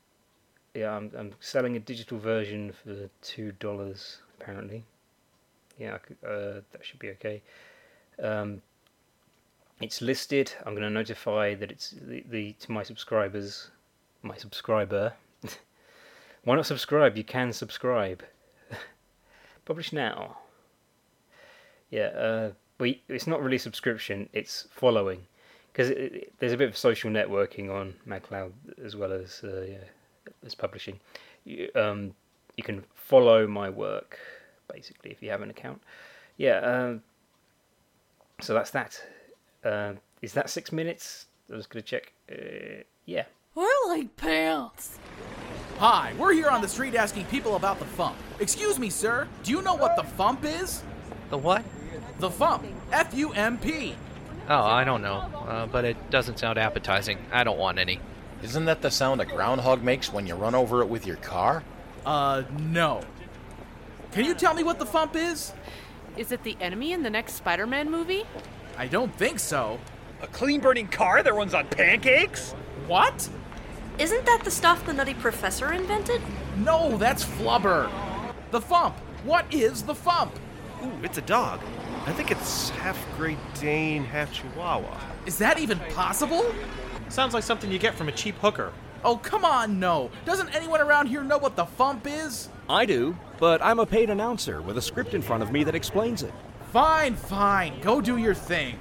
yeah, 0.73 0.95
I'm, 0.95 1.11
I'm 1.17 1.31
selling 1.41 1.75
a 1.75 1.79
digital 1.79 2.17
version 2.17 2.71
for 2.71 3.09
two 3.21 3.51
dollars 3.53 4.19
apparently. 4.39 4.85
Yeah, 5.77 5.97
could, 5.97 6.17
uh, 6.25 6.61
that 6.71 6.83
should 6.83 6.99
be 6.99 7.09
okay. 7.11 7.41
Um, 8.21 8.61
it's 9.81 10.01
listed. 10.01 10.53
I'm 10.65 10.73
going 10.73 10.83
to 10.83 10.89
notify 10.89 11.55
that 11.55 11.71
it's 11.71 11.91
the, 11.91 12.23
the 12.29 12.53
to 12.59 12.71
my 12.71 12.83
subscribers, 12.83 13.71
my 14.21 14.35
subscriber. 14.37 15.13
Why 16.43 16.55
not 16.55 16.65
subscribe? 16.65 17.17
You 17.17 17.23
can 17.23 17.53
subscribe. 17.53 18.23
Publish 19.65 19.93
now. 19.93 20.37
Yeah, 21.89 22.07
uh, 22.07 22.51
but 22.77 22.89
it's 23.07 23.27
not 23.27 23.41
really 23.41 23.57
subscription. 23.57 24.29
It's 24.33 24.67
following 24.71 25.25
because 25.71 25.89
there's 26.39 26.53
a 26.53 26.57
bit 26.57 26.69
of 26.69 26.77
social 26.77 27.09
networking 27.09 27.69
on 27.73 27.93
MagCloud 28.07 28.51
as 28.83 28.95
well 28.95 29.11
as 29.11 29.41
uh, 29.43 29.65
yeah, 29.69 29.77
as 30.45 30.55
publishing. 30.55 30.99
You, 31.45 31.69
um, 31.75 32.13
you 32.57 32.63
can 32.63 32.83
follow 32.95 33.47
my 33.47 33.69
work 33.69 34.19
basically 34.71 35.11
if 35.11 35.21
you 35.21 35.29
have 35.29 35.41
an 35.41 35.49
account. 35.49 35.81
Yeah. 36.37 36.57
Uh, 36.57 36.97
so 38.41 38.53
that's 38.53 38.71
that. 38.71 39.01
Uh, 39.63 39.93
is 40.21 40.33
that 40.33 40.49
six 40.49 40.71
minutes? 40.71 41.25
I 41.51 41.55
was 41.55 41.67
going 41.67 41.83
to 41.83 41.87
check. 41.87 42.13
Uh, 42.31 42.83
yeah. 43.05 43.25
I 43.61 43.85
like 43.89 44.15
pants. 44.15 44.97
Hi, 45.79 46.13
we're 46.17 46.33
here 46.33 46.47
on 46.47 46.61
the 46.61 46.67
street 46.67 46.95
asking 46.95 47.25
people 47.25 47.55
about 47.55 47.79
the 47.79 47.85
Fump. 47.85 48.15
Excuse 48.39 48.79
me, 48.79 48.89
sir. 48.89 49.27
Do 49.43 49.51
you 49.51 49.61
know 49.61 49.75
what 49.75 49.97
the 49.97 50.03
Fump 50.03 50.45
is? 50.45 50.81
The 51.29 51.37
what? 51.37 51.63
The 52.19 52.29
Fump. 52.29 52.63
F 52.93 53.13
U 53.13 53.33
M 53.33 53.57
P. 53.57 53.95
Oh, 54.47 54.63
I 54.63 54.83
don't 54.83 55.01
know, 55.01 55.17
uh, 55.47 55.65
but 55.67 55.83
it 55.83 56.09
doesn't 56.09 56.39
sound 56.39 56.57
appetizing. 56.57 57.17
I 57.31 57.43
don't 57.43 57.59
want 57.59 57.79
any. 57.79 57.99
Isn't 58.43 58.65
that 58.65 58.81
the 58.81 58.89
sound 58.89 59.19
a 59.19 59.25
groundhog 59.25 59.83
makes 59.83 60.13
when 60.13 60.25
you 60.25 60.35
run 60.35 60.55
over 60.55 60.81
it 60.81 60.87
with 60.87 61.05
your 61.05 61.17
car? 61.17 61.63
Uh, 62.05 62.43
no. 62.59 63.01
Can 64.13 64.23
you 64.23 64.35
tell 64.35 64.53
me 64.53 64.63
what 64.63 64.79
the 64.79 64.85
Fump 64.85 65.15
is? 65.15 65.53
Is 66.15 66.31
it 66.31 66.43
the 66.43 66.55
enemy 66.61 66.93
in 66.93 67.03
the 67.03 67.09
next 67.09 67.33
Spider 67.33 67.67
Man 67.67 67.91
movie? 67.91 68.23
I 68.77 68.87
don't 68.87 69.13
think 69.15 69.37
so. 69.39 69.79
A 70.21 70.27
clean 70.27 70.61
burning 70.61 70.87
car 70.87 71.21
that 71.21 71.33
runs 71.33 71.53
on 71.53 71.67
pancakes? 71.67 72.53
What? 72.87 73.29
Isn't 73.99 74.25
that 74.25 74.45
the 74.45 74.51
stuff 74.51 74.85
the 74.85 74.93
Nutty 74.93 75.13
Professor 75.13 75.73
invented? 75.73 76.21
No, 76.59 76.97
that's 76.97 77.25
flubber. 77.25 77.91
The 78.51 78.61
Fump. 78.61 78.93
What 79.25 79.53
is 79.53 79.83
the 79.83 79.93
Fump? 79.93 80.31
Ooh, 80.81 81.03
it's 81.03 81.17
a 81.17 81.21
dog. 81.21 81.59
I 82.05 82.13
think 82.13 82.31
it's 82.31 82.69
half 82.69 82.97
Great 83.17 83.37
Dane, 83.59 84.05
half 84.05 84.31
Chihuahua. 84.31 84.97
Is 85.25 85.37
that 85.39 85.59
even 85.59 85.79
possible? 85.93 86.45
Sounds 87.09 87.33
like 87.33 87.43
something 87.43 87.69
you 87.69 87.77
get 87.77 87.93
from 87.93 88.07
a 88.07 88.13
cheap 88.13 88.35
hooker. 88.37 88.71
Oh, 89.03 89.17
come 89.17 89.43
on, 89.43 89.81
no. 89.81 90.09
Doesn't 90.23 90.55
anyone 90.55 90.79
around 90.79 91.07
here 91.07 91.21
know 91.21 91.37
what 91.37 91.57
the 91.57 91.65
Fump 91.65 92.07
is? 92.07 92.47
I 92.69 92.85
do, 92.85 93.17
but 93.37 93.61
I'm 93.61 93.79
a 93.79 93.85
paid 93.85 94.09
announcer 94.09 94.61
with 94.61 94.77
a 94.77 94.81
script 94.81 95.13
in 95.13 95.21
front 95.21 95.43
of 95.43 95.51
me 95.51 95.65
that 95.65 95.75
explains 95.75 96.23
it. 96.23 96.33
Fine, 96.71 97.15
fine. 97.15 97.81
Go 97.81 97.99
do 97.99 98.15
your 98.15 98.33
thing. 98.33 98.79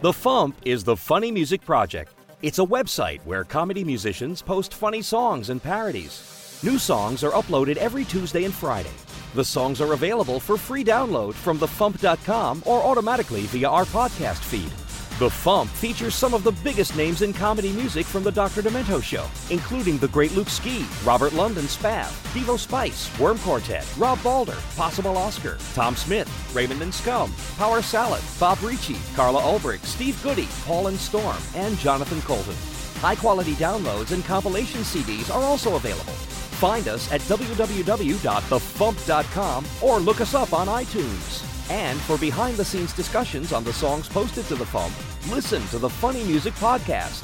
The 0.00 0.12
Fump 0.12 0.54
is 0.64 0.84
the 0.84 0.96
Funny 0.96 1.32
Music 1.32 1.64
Project. 1.64 2.15
It's 2.42 2.58
a 2.58 2.62
website 2.66 3.24
where 3.24 3.44
comedy 3.44 3.82
musicians 3.82 4.42
post 4.42 4.74
funny 4.74 5.00
songs 5.00 5.48
and 5.48 5.62
parodies. 5.62 6.60
New 6.62 6.78
songs 6.78 7.24
are 7.24 7.30
uploaded 7.30 7.76
every 7.78 8.04
Tuesday 8.04 8.44
and 8.44 8.52
Friday. 8.52 8.92
The 9.34 9.44
songs 9.44 9.80
are 9.80 9.94
available 9.94 10.38
for 10.38 10.58
free 10.58 10.84
download 10.84 11.32
from 11.32 11.58
thefump.com 11.58 12.62
or 12.66 12.82
automatically 12.82 13.42
via 13.42 13.70
our 13.70 13.86
podcast 13.86 14.44
feed. 14.44 14.70
The 15.18 15.30
Fump 15.30 15.68
features 15.68 16.14
some 16.14 16.34
of 16.34 16.44
the 16.44 16.52
biggest 16.52 16.94
names 16.94 17.22
in 17.22 17.32
comedy 17.32 17.72
music 17.72 18.04
from 18.04 18.22
the 18.22 18.30
Dr. 18.30 18.60
Demento 18.60 19.02
Show, 19.02 19.26
including 19.48 19.96
the 19.96 20.08
great 20.08 20.32
Luke 20.32 20.50
Ski, 20.50 20.84
Robert 21.06 21.32
London 21.32 21.64
Spav, 21.64 22.08
Devo 22.34 22.58
Spice, 22.58 23.18
Worm 23.18 23.38
Quartet, 23.38 23.90
Rob 23.96 24.22
Balder, 24.22 24.58
Possible 24.76 25.16
Oscar, 25.16 25.56
Tom 25.72 25.96
Smith, 25.96 26.28
Raymond 26.54 26.82
and 26.82 26.92
Scum, 26.92 27.32
Power 27.56 27.80
Salad, 27.80 28.22
Bob 28.38 28.62
Ricci, 28.62 28.98
Carla 29.14 29.40
Ulbrich, 29.40 29.82
Steve 29.86 30.22
Goody, 30.22 30.48
Paul 30.66 30.88
and 30.88 30.98
Storm, 30.98 31.38
and 31.54 31.78
Jonathan 31.78 32.20
Coulton. 32.20 32.54
High 33.00 33.16
quality 33.16 33.54
downloads 33.54 34.12
and 34.12 34.22
compilation 34.22 34.82
CDs 34.82 35.34
are 35.34 35.42
also 35.42 35.76
available. 35.76 36.12
Find 36.60 36.88
us 36.88 37.10
at 37.10 37.22
www.thefump.com 37.22 39.64
or 39.82 39.98
look 39.98 40.20
us 40.20 40.34
up 40.34 40.52
on 40.52 40.66
iTunes. 40.66 41.45
And 41.70 42.00
for 42.02 42.16
behind 42.16 42.56
the 42.56 42.64
scenes 42.64 42.92
discussions 42.92 43.52
on 43.52 43.64
the 43.64 43.72
songs 43.72 44.08
posted 44.08 44.46
to 44.46 44.54
the 44.54 44.64
Fump, 44.64 44.92
listen 45.32 45.62
to 45.68 45.78
the 45.78 45.90
Funny 45.90 46.22
Music 46.24 46.54
Podcast. 46.54 47.20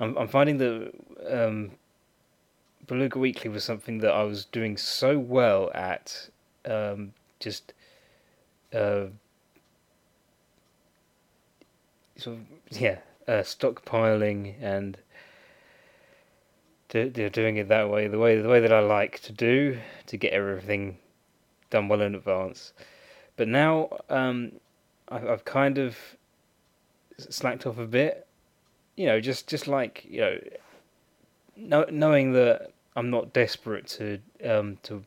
I'm 0.00 0.16
I'm 0.16 0.28
finding 0.28 0.58
that 0.58 0.92
um, 1.28 1.72
Beluga 2.86 3.18
Weekly 3.18 3.50
was 3.50 3.64
something 3.64 3.98
that 3.98 4.12
I 4.12 4.22
was 4.22 4.44
doing 4.44 4.76
so 4.76 5.18
well 5.18 5.70
at. 5.74 6.30
Um, 6.64 7.12
just 7.40 7.72
uh, 8.74 9.06
yeah 12.70 12.98
uh, 13.28 13.42
stockpiling 13.42 14.54
and 14.60 14.96
do, 16.88 17.10
do, 17.10 17.28
doing 17.28 17.58
it 17.58 17.68
that 17.68 17.90
way 17.90 18.08
the 18.08 18.18
way 18.18 18.40
the 18.40 18.48
way 18.48 18.60
that 18.60 18.72
I 18.72 18.80
like 18.80 19.20
to 19.20 19.32
do 19.32 19.78
to 20.06 20.16
get 20.16 20.32
everything 20.32 20.96
done 21.70 21.88
well 21.88 22.00
in 22.00 22.14
advance. 22.14 22.72
But 23.36 23.48
now 23.48 23.90
um, 24.08 24.52
I've, 25.08 25.28
I've 25.28 25.44
kind 25.44 25.78
of 25.78 25.96
slacked 27.18 27.66
off 27.66 27.78
a 27.78 27.86
bit. 27.86 28.26
You 28.96 29.06
know, 29.06 29.20
just 29.20 29.46
just 29.46 29.68
like 29.68 30.06
you 30.08 30.20
know, 30.20 30.38
know 31.56 31.86
knowing 31.90 32.32
that 32.32 32.72
I'm 32.96 33.10
not 33.10 33.32
desperate 33.32 33.86
to 33.98 34.18
um, 34.44 34.78
to 34.84 35.04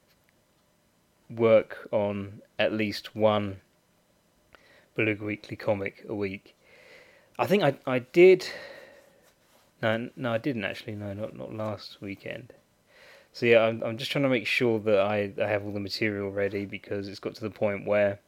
work 1.30 1.88
on 1.92 2.42
at 2.60 2.74
least 2.74 3.16
one 3.16 3.60
Beluga 4.96 5.26
Weekly 5.26 5.56
comic 5.56 6.06
a 6.08 6.14
week. 6.14 6.56
I 7.38 7.48
think 7.48 7.64
I 7.64 7.76
I 7.86 8.00
did. 8.00 8.48
No, 9.82 10.10
no, 10.16 10.34
I 10.34 10.38
didn't 10.38 10.66
actually. 10.66 10.96
No, 10.96 11.14
not 11.14 11.36
not 11.36 11.54
last 11.54 12.02
weekend. 12.02 12.54
So 13.34 13.46
yeah, 13.46 13.62
I'm 13.62 13.82
I'm 13.84 13.98
just 13.98 14.12
trying 14.12 14.24
to 14.24 14.30
make 14.30 14.48
sure 14.48 14.80
that 14.80 15.00
I, 15.00 15.34
I 15.42 15.48
have 15.48 15.66
all 15.66 15.72
the 15.72 15.80
material 15.80 16.32
ready 16.32 16.66
because 16.66 17.08
it's 17.08 17.20
got 17.20 17.36
to 17.36 17.42
the 17.42 17.50
point 17.50 17.86
where 17.86 18.20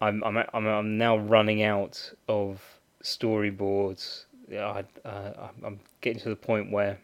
I'm 0.00 0.24
I'm 0.24 0.38
I'm, 0.38 0.66
I'm 0.66 0.98
now 0.98 1.16
running 1.18 1.62
out 1.62 2.12
of 2.28 2.62
storyboards. 3.02 4.24
I, 4.50 4.84
uh, 5.04 5.48
I'm 5.64 5.80
getting 6.00 6.20
to 6.22 6.28
the 6.28 6.36
point 6.36 6.72
where 6.72 6.98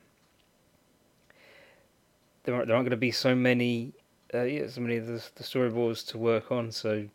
there 2.42 2.54
aren't, 2.54 2.66
there 2.66 2.76
aren't 2.76 2.86
going 2.86 2.90
to 2.90 2.96
be 2.96 3.12
so 3.12 3.36
many 3.36 3.92
uh, 4.34 4.42
yeah, 4.42 4.66
so 4.66 4.80
many 4.80 4.96
of 4.96 5.06
the, 5.06 5.22
the 5.36 5.44
storyboards 5.44 6.06
to 6.08 6.18
work 6.18 6.50
on. 6.50 6.72
So 6.72 7.08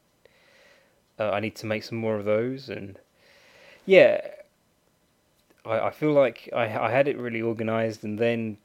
uh, 1.20 1.32
I 1.32 1.40
need 1.40 1.56
to 1.58 1.66
make 1.66 1.84
some 1.84 1.98
more 1.98 2.18
of 2.18 2.26
those, 2.26 2.70
and 2.70 2.98
yeah, 3.86 4.22
I, 5.66 5.80
I 5.80 5.92
feel 5.92 6.14
like 6.14 6.50
I 6.54 6.64
I 6.78 6.92
had 6.92 7.08
it 7.08 7.18
really 7.18 7.42
organized, 7.42 8.04
and 8.04 8.18
then 8.18 8.58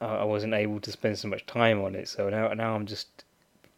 I 0.00 0.24
wasn't 0.24 0.54
able 0.54 0.80
to 0.80 0.92
spend 0.92 1.18
so 1.18 1.28
much 1.28 1.46
time 1.46 1.80
on 1.82 1.94
it. 1.94 2.08
So 2.08 2.28
now 2.28 2.52
now 2.54 2.74
I'm 2.74 2.86
just 2.86 3.24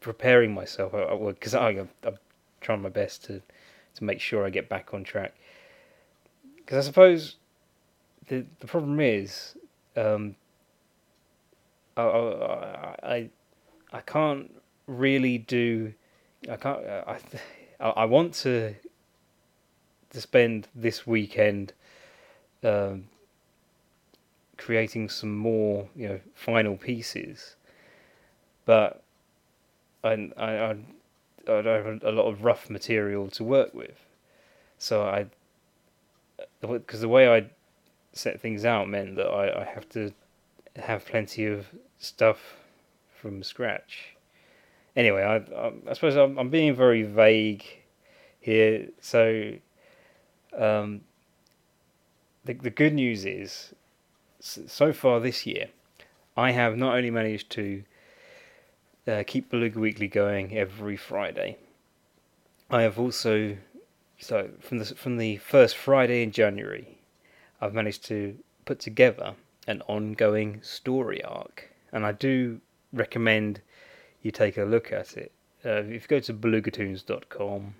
preparing 0.00 0.52
myself 0.54 0.92
because 0.92 1.54
I, 1.54 1.70
I, 1.70 1.86
I'm 2.04 2.18
trying 2.60 2.82
my 2.82 2.88
best 2.88 3.24
to 3.24 3.42
to 3.94 4.04
make 4.04 4.20
sure 4.20 4.44
I 4.44 4.50
get 4.50 4.68
back 4.68 4.94
on 4.94 5.04
track. 5.04 5.34
Because 6.56 6.78
I 6.78 6.86
suppose 6.86 7.36
the 8.28 8.44
the 8.60 8.66
problem 8.66 9.00
is. 9.00 9.54
Um, 9.96 10.36
I, 11.98 12.02
I, 12.02 12.96
I 13.02 13.30
I 13.92 14.00
can't 14.00 14.50
really 14.86 15.38
do. 15.38 15.92
I 16.50 16.56
can't. 16.56 16.86
I 16.86 17.18
I 17.80 18.04
want 18.04 18.34
to 18.34 18.74
to 20.10 20.20
spend 20.20 20.68
this 20.74 21.06
weekend 21.06 21.72
um, 22.62 23.04
creating 24.56 25.08
some 25.08 25.36
more, 25.36 25.88
you 25.94 26.08
know, 26.08 26.20
final 26.34 26.76
pieces, 26.76 27.56
but 28.64 29.02
I 30.02 30.30
I 30.36 30.52
I, 30.52 30.76
I 31.48 31.54
have 31.54 32.02
a 32.02 32.12
lot 32.12 32.26
of 32.28 32.44
rough 32.44 32.68
material 32.68 33.28
to 33.30 33.44
work 33.44 33.74
with, 33.74 34.04
so 34.78 35.02
I 35.02 35.26
because 36.60 37.00
the 37.00 37.08
way 37.08 37.28
I 37.28 37.46
set 38.12 38.40
things 38.40 38.64
out 38.64 38.88
meant 38.88 39.16
that 39.16 39.28
I, 39.28 39.62
I 39.62 39.64
have 39.64 39.88
to 39.90 40.12
have 40.76 41.06
plenty 41.06 41.46
of 41.46 41.66
stuff 41.98 42.56
from 43.20 43.42
scratch. 43.42 44.16
Anyway, 44.96 45.22
I, 45.22 45.36
I, 45.36 45.72
I 45.88 45.92
suppose 45.92 46.16
I'm, 46.16 46.38
I'm, 46.38 46.50
being 46.50 46.74
very 46.74 47.02
vague 47.02 47.64
here. 48.40 48.88
So, 49.00 49.52
um, 50.56 51.02
the 52.44 52.54
the 52.54 52.70
good 52.70 52.94
news 52.94 53.24
is, 53.24 53.74
so 54.40 54.92
far 54.92 55.20
this 55.20 55.46
year, 55.46 55.68
I 56.36 56.52
have 56.52 56.76
not 56.76 56.94
only 56.94 57.10
managed 57.10 57.50
to 57.50 57.84
uh, 59.06 59.24
keep 59.26 59.50
Beluga 59.50 59.80
Weekly 59.80 60.08
going 60.08 60.56
every 60.56 60.96
Friday. 60.96 61.56
I 62.70 62.82
have 62.82 62.98
also, 62.98 63.56
so 64.18 64.50
from 64.60 64.78
the 64.78 64.84
from 64.84 65.16
the 65.16 65.38
first 65.38 65.76
Friday 65.76 66.22
in 66.22 66.32
January, 66.32 66.98
I've 67.60 67.74
managed 67.74 68.04
to 68.06 68.36
put 68.64 68.78
together 68.78 69.34
an 69.66 69.82
ongoing 69.88 70.60
story 70.62 71.24
arc, 71.24 71.70
and 71.92 72.04
I 72.04 72.12
do 72.12 72.60
recommend 72.92 73.60
you 74.22 74.30
take 74.30 74.58
a 74.58 74.64
look 74.64 74.92
at 74.92 75.16
it. 75.16 75.32
Uh, 75.64 75.82
if 75.88 76.02
you 76.02 76.08
go 76.08 76.20
to 76.20 76.34
belugatoons.com, 76.34 77.74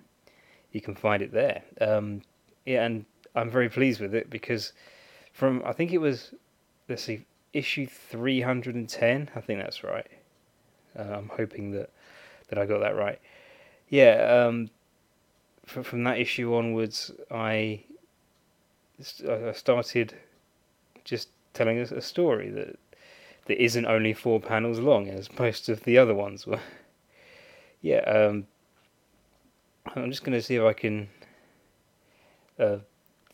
you 0.71 0.81
can 0.81 0.95
find 0.95 1.21
it 1.21 1.31
there. 1.31 1.63
Um, 1.79 2.21
yeah, 2.69 2.85
and 2.85 3.05
I'm 3.33 3.49
very 3.49 3.67
pleased 3.67 3.99
with 3.99 4.13
it 4.13 4.29
because 4.29 4.73
from 5.33 5.63
I 5.65 5.73
think 5.73 5.91
it 5.91 5.97
was 5.97 6.35
let's 6.87 7.03
see 7.03 7.25
issue 7.51 7.87
310. 7.87 9.29
I 9.35 9.41
think 9.41 9.59
that's 9.59 9.83
right. 9.83 10.05
Uh, 10.97 11.01
I'm 11.01 11.29
hoping 11.29 11.71
that 11.71 11.89
that 12.49 12.59
I 12.59 12.67
got 12.67 12.81
that 12.81 12.95
right. 12.95 13.19
Yeah, 13.89 14.45
um, 14.45 14.69
from 15.65 15.81
from 15.81 16.03
that 16.03 16.19
issue 16.19 16.53
onwards, 16.53 17.09
I 17.31 17.85
I 19.27 19.51
started 19.53 20.13
just 21.03 21.29
telling 21.55 21.79
a 21.79 22.01
story 22.01 22.51
that 22.51 22.77
that 23.45 23.63
isn't 23.63 23.87
only 23.87 24.13
four 24.13 24.39
panels 24.39 24.77
long 24.77 25.07
as 25.07 25.27
most 25.39 25.69
of 25.69 25.85
the 25.85 25.97
other 25.97 26.13
ones 26.13 26.45
were. 26.45 26.59
yeah, 27.81 28.01
um, 28.01 28.45
I'm 29.95 30.11
just 30.11 30.23
gonna 30.23 30.39
see 30.39 30.57
if 30.57 30.63
I 30.63 30.73
can 30.73 31.09
uh, 32.59 32.77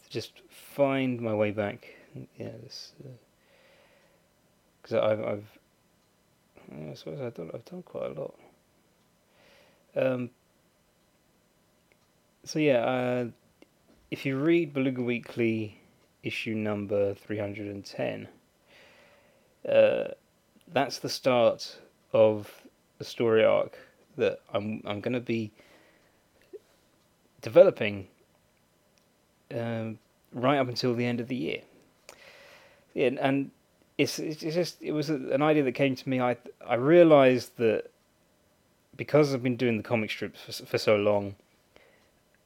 just 0.09 0.41
find 0.49 1.19
my 1.19 1.33
way 1.33 1.51
back. 1.51 1.87
Yeah, 2.37 2.49
because 4.81 4.93
uh, 4.93 5.01
I've, 5.01 5.23
I've 5.23 5.59
I 6.71 6.93
suppose 6.93 7.19
I've 7.19 7.33
done 7.33 7.51
I've 7.53 7.65
done 7.65 7.83
quite 7.83 8.11
a 8.11 8.21
lot. 8.21 8.35
Um, 9.95 10.29
so 12.43 12.59
yeah, 12.59 12.79
uh, 12.79 13.25
if 14.11 14.25
you 14.25 14.37
read 14.37 14.73
Beluga 14.73 15.01
Weekly 15.01 15.81
issue 16.23 16.55
number 16.55 17.13
three 17.13 17.37
hundred 17.37 17.67
and 17.67 17.85
ten, 17.85 18.27
uh, 19.67 20.09
that's 20.71 20.99
the 20.99 21.09
start 21.09 21.77
of 22.13 22.51
a 22.99 23.03
story 23.03 23.43
arc 23.43 23.77
that 24.17 24.39
I'm 24.53 24.81
I'm 24.85 25.01
going 25.01 25.13
to 25.13 25.19
be 25.19 25.51
developing 27.41 28.07
um, 29.55 29.99
right 30.33 30.57
up 30.57 30.67
until 30.67 30.93
the 30.93 31.05
end 31.05 31.19
of 31.19 31.27
the 31.27 31.35
year. 31.35 31.61
Yeah, 32.93 33.11
and 33.19 33.51
it's 33.97 34.19
it's 34.19 34.41
just 34.41 34.81
it 34.81 34.91
was 34.91 35.09
an 35.09 35.41
idea 35.41 35.63
that 35.63 35.73
came 35.73 35.95
to 35.95 36.09
me. 36.09 36.19
I 36.21 36.37
I 36.65 36.75
realised 36.75 37.57
that 37.57 37.91
because 38.95 39.33
I've 39.33 39.43
been 39.43 39.57
doing 39.57 39.77
the 39.77 39.83
comic 39.83 40.09
strips 40.09 40.41
for, 40.41 40.65
for 40.65 40.77
so 40.77 40.95
long, 40.95 41.35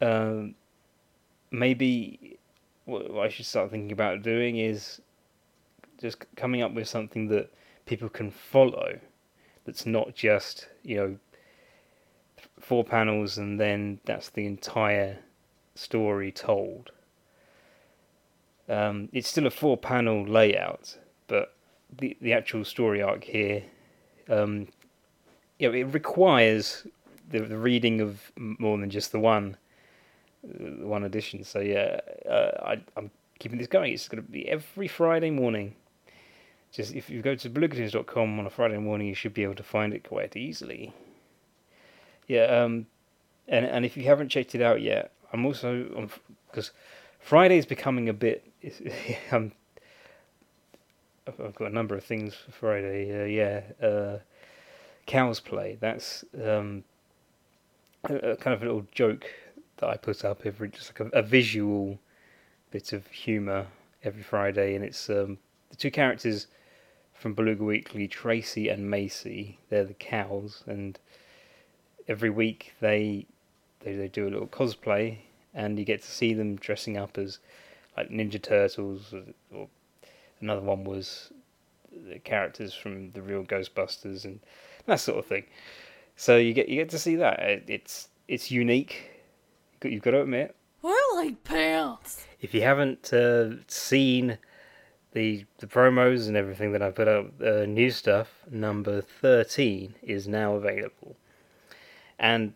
um, 0.01 0.55
maybe 1.51 2.37
what 2.85 3.11
I 3.19 3.29
should 3.29 3.45
start 3.45 3.71
thinking 3.71 3.91
about 3.91 4.23
doing 4.23 4.57
is 4.57 5.01
just 6.01 6.25
coming 6.35 6.61
up 6.61 6.73
with 6.73 6.87
something 6.87 7.27
that 7.27 7.51
people 7.85 8.09
can 8.09 8.31
follow. 8.31 8.99
That's 9.65 9.85
not 9.85 10.15
just 10.15 10.67
you 10.83 10.95
know 10.95 11.17
four 12.59 12.83
panels 12.83 13.37
and 13.37 13.59
then 13.59 13.99
that's 14.05 14.29
the 14.29 14.45
entire 14.45 15.19
story 15.75 16.31
told. 16.31 16.91
Um, 18.69 19.09
it's 19.11 19.27
still 19.27 19.47
a 19.47 19.51
four 19.51 19.77
panel 19.77 20.23
layout, 20.25 20.97
but 21.27 21.55
the 21.97 22.15
the 22.21 22.33
actual 22.33 22.63
story 22.63 23.01
arc 23.01 23.23
here, 23.23 23.63
um, 24.29 24.67
you 25.57 25.69
know, 25.69 25.75
it 25.75 25.85
requires 25.85 26.85
the, 27.29 27.39
the 27.39 27.57
reading 27.57 28.01
of 28.01 28.31
more 28.37 28.77
than 28.77 28.89
just 28.89 29.11
the 29.11 29.19
one 29.19 29.57
uh, 30.45 30.85
one 30.85 31.03
edition. 31.03 31.43
So 31.43 31.59
yeah, 31.59 31.99
uh, 32.29 32.51
I, 32.63 32.81
I'm 32.95 33.11
keeping 33.39 33.57
this 33.57 33.67
going. 33.67 33.93
It's 33.93 34.07
going 34.07 34.23
to 34.23 34.31
be 34.31 34.47
every 34.47 34.87
Friday 34.87 35.31
morning. 35.31 35.75
Just 36.71 36.93
if 36.93 37.09
you 37.09 37.21
go 37.21 37.33
to 37.33 37.49
belugatoons.com 37.49 38.39
on 38.39 38.45
a 38.45 38.49
Friday 38.49 38.77
morning, 38.77 39.07
you 39.07 39.15
should 39.15 39.33
be 39.33 39.43
able 39.43 39.55
to 39.55 39.63
find 39.63 39.93
it 39.93 40.03
quite 40.03 40.35
easily. 40.35 40.93
Yeah, 42.27 42.43
um, 42.43 42.85
and 43.47 43.65
and 43.65 43.85
if 43.85 43.97
you 43.97 44.03
haven't 44.03 44.29
checked 44.29 44.53
it 44.53 44.61
out 44.61 44.81
yet, 44.81 45.11
I'm 45.33 45.45
also 45.45 46.09
because 46.51 46.71
Friday 47.19 47.57
is 47.57 47.65
becoming 47.65 48.07
a 48.07 48.13
bit. 48.13 48.48
I'm 49.31 49.51
I've 51.27 51.55
got 51.55 51.71
a 51.71 51.73
number 51.73 51.95
of 51.95 52.03
things 52.03 52.33
for 52.33 52.51
Friday. 52.51 53.21
Uh, 53.21 53.25
yeah, 53.25 53.87
uh, 53.87 54.19
Cows 55.05 55.39
Play. 55.39 55.77
That's 55.79 56.25
um, 56.43 56.83
a, 58.09 58.15
a, 58.15 58.35
kind 58.37 58.55
of 58.55 58.61
a 58.61 58.65
little 58.65 58.87
joke 58.91 59.25
that 59.77 59.89
I 59.89 59.97
put 59.97 60.25
up 60.25 60.41
every, 60.45 60.69
just 60.69 60.91
like 60.99 61.13
a, 61.13 61.19
a 61.19 61.21
visual 61.21 61.99
bit 62.71 62.93
of 62.93 63.07
humour 63.07 63.67
every 64.03 64.23
Friday, 64.23 64.75
and 64.75 64.83
it's 64.83 65.09
um, 65.09 65.37
the 65.69 65.75
two 65.75 65.91
characters 65.91 66.47
from 67.13 67.33
Beluga 67.33 67.63
Weekly, 67.63 68.07
Tracy 68.07 68.69
and 68.69 68.89
Macy. 68.89 69.59
They're 69.69 69.85
the 69.85 69.93
cows, 69.93 70.63
and 70.65 70.97
every 72.07 72.29
week 72.29 72.73
they 72.79 73.25
they, 73.81 73.95
they 73.95 74.07
do 74.07 74.27
a 74.27 74.31
little 74.31 74.47
cosplay, 74.47 75.19
and 75.53 75.77
you 75.77 75.85
get 75.85 76.01
to 76.01 76.11
see 76.11 76.33
them 76.33 76.55
dressing 76.55 76.97
up 76.97 77.17
as 77.17 77.39
like 77.99 78.09
Ninja 78.09 78.41
Turtles 78.41 79.13
or, 79.13 79.23
or 79.53 79.67
Another 80.41 80.61
one 80.61 80.83
was 80.83 81.31
the 81.91 82.19
characters 82.19 82.73
from 82.73 83.11
the 83.11 83.21
real 83.21 83.43
Ghostbusters 83.43 84.23
and 84.23 84.39
that 84.85 84.99
sort 84.99 85.19
of 85.19 85.25
thing. 85.25 85.45
So 86.15 86.37
you 86.37 86.53
get 86.53 86.69
you 86.69 86.75
get 86.75 86.89
to 86.89 86.99
see 86.99 87.15
that. 87.17 87.39
It's 87.67 88.09
it's 88.27 88.51
unique. 88.51 89.11
You've 89.83 90.01
got 90.01 90.11
to 90.11 90.21
admit. 90.21 90.55
I 90.83 91.11
like 91.15 91.43
pants. 91.43 92.25
If 92.41 92.53
you 92.53 92.61
haven't 92.61 93.11
uh, 93.13 93.55
seen 93.67 94.37
the 95.11 95.45
the 95.57 95.67
promos 95.67 96.27
and 96.27 96.37
everything 96.37 96.71
that 96.71 96.81
I 96.81 96.91
put 96.91 97.07
up, 97.07 97.41
uh, 97.41 97.65
new 97.65 97.91
stuff 97.91 98.29
number 98.49 99.01
thirteen 99.01 99.95
is 100.01 100.27
now 100.27 100.55
available. 100.55 101.17
And 102.17 102.53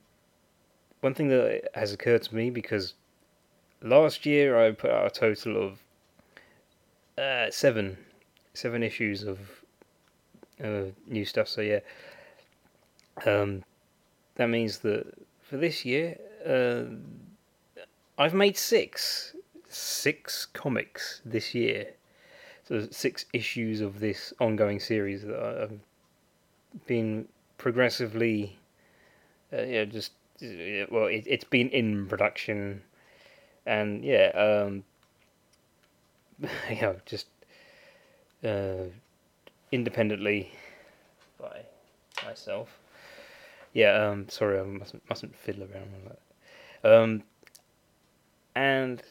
one 1.01 1.13
thing 1.13 1.27
that 1.29 1.69
has 1.73 1.91
occurred 1.91 2.23
to 2.23 2.35
me 2.35 2.49
because 2.49 2.93
last 3.83 4.25
year 4.25 4.59
I 4.59 4.71
put 4.71 4.89
out 4.89 5.05
a 5.05 5.09
total 5.09 5.63
of 5.63 5.79
uh, 7.17 7.51
seven, 7.51 7.97
seven 8.53 8.81
issues 8.81 9.23
of 9.23 9.39
uh, 10.63 10.85
new 11.07 11.25
stuff. 11.25 11.47
So 11.47 11.61
yeah, 11.61 11.79
um, 13.25 13.63
that 14.35 14.47
means 14.47 14.79
that 14.79 15.05
for 15.41 15.57
this 15.57 15.85
year, 15.85 16.17
uh, 16.45 16.95
I've 18.17 18.33
made 18.33 18.57
six, 18.57 19.35
six 19.69 20.45
comics 20.45 21.21
this 21.25 21.53
year. 21.53 21.87
So 22.67 22.87
six 22.91 23.25
issues 23.33 23.81
of 23.81 23.99
this 23.99 24.33
ongoing 24.39 24.79
series 24.79 25.23
that 25.23 25.37
I've 25.37 25.79
been 26.87 27.27
progressively, 27.57 28.57
uh, 29.51 29.63
yeah, 29.63 29.85
just 29.85 30.11
well, 30.41 31.07
it, 31.07 31.27
has 31.27 31.43
been 31.43 31.69
in 31.69 32.07
production, 32.07 32.81
and 33.65 34.03
yeah, 34.03 34.27
um, 34.35 34.83
you 36.69 36.81
know, 36.81 36.95
just 37.05 37.27
uh, 38.43 38.89
independently 39.71 40.51
by 41.39 41.61
myself. 42.25 42.79
Yeah, 43.73 44.07
um, 44.07 44.29
sorry, 44.29 44.59
I 44.59 44.63
mustn't 44.63 45.07
mustn't 45.09 45.35
fiddle 45.35 45.63
around 45.63 45.91
with 45.93 46.17
that. 46.83 46.95
Um, 46.95 47.23
and 48.55 49.01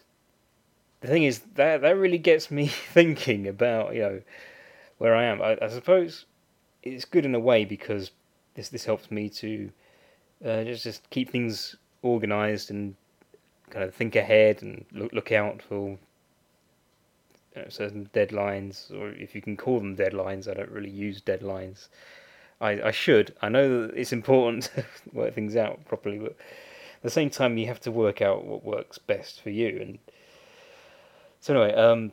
the 1.00 1.08
thing 1.08 1.24
is 1.24 1.40
that 1.56 1.82
that 1.82 1.96
really 1.96 2.18
gets 2.18 2.50
me 2.50 2.66
thinking 2.92 3.48
about 3.48 3.94
you 3.94 4.02
know 4.02 4.22
where 4.98 5.14
I 5.14 5.24
am. 5.24 5.42
I, 5.42 5.58
I 5.60 5.68
suppose 5.68 6.26
it's 6.82 7.04
good 7.04 7.24
in 7.24 7.34
a 7.34 7.40
way 7.40 7.64
because 7.64 8.12
this 8.54 8.68
this 8.68 8.84
helps 8.84 9.10
me 9.10 9.28
to 9.30 9.70
uh, 10.44 10.64
just 10.64 10.84
just 10.84 11.10
keep 11.10 11.30
things 11.30 11.76
organized 12.02 12.70
and 12.70 12.94
kind 13.72 13.84
of 13.84 13.94
think 13.94 14.14
ahead 14.14 14.62
and 14.62 14.84
look 14.92 15.12
look 15.12 15.32
out 15.32 15.62
for 15.62 15.98
you 17.56 17.62
know, 17.62 17.64
certain 17.68 18.08
deadlines, 18.14 18.92
or 18.92 19.10
if 19.10 19.34
you 19.34 19.40
can 19.40 19.56
call 19.56 19.78
them 19.78 19.96
deadlines. 19.96 20.48
I 20.48 20.54
don't 20.54 20.70
really 20.70 20.90
use 20.90 21.20
deadlines. 21.20 21.88
I, 22.60 22.80
I 22.82 22.90
should. 22.90 23.34
I 23.40 23.48
know 23.48 23.86
that 23.86 23.96
it's 23.96 24.12
important 24.12 24.70
to 24.74 24.84
work 25.12 25.34
things 25.34 25.56
out 25.56 25.84
properly, 25.86 26.18
but 26.18 26.32
at 26.32 27.02
the 27.02 27.10
same 27.10 27.30
time, 27.30 27.58
you 27.58 27.66
have 27.66 27.80
to 27.80 27.90
work 27.90 28.22
out 28.22 28.44
what 28.44 28.64
works 28.64 28.98
best 28.98 29.42
for 29.42 29.50
you. 29.50 29.78
And 29.80 29.98
so 31.40 31.54
anyway, 31.54 31.74
um, 31.74 32.12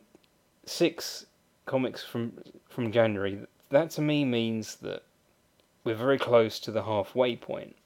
six 0.64 1.26
comics 1.66 2.02
from 2.02 2.32
from 2.68 2.90
January. 2.90 3.38
That 3.68 3.90
to 3.90 4.00
me 4.00 4.24
means 4.24 4.76
that 4.76 5.02
we're 5.84 5.94
very 5.94 6.18
close 6.18 6.58
to 6.60 6.72
the 6.72 6.82
halfway 6.82 7.36
point. 7.36 7.76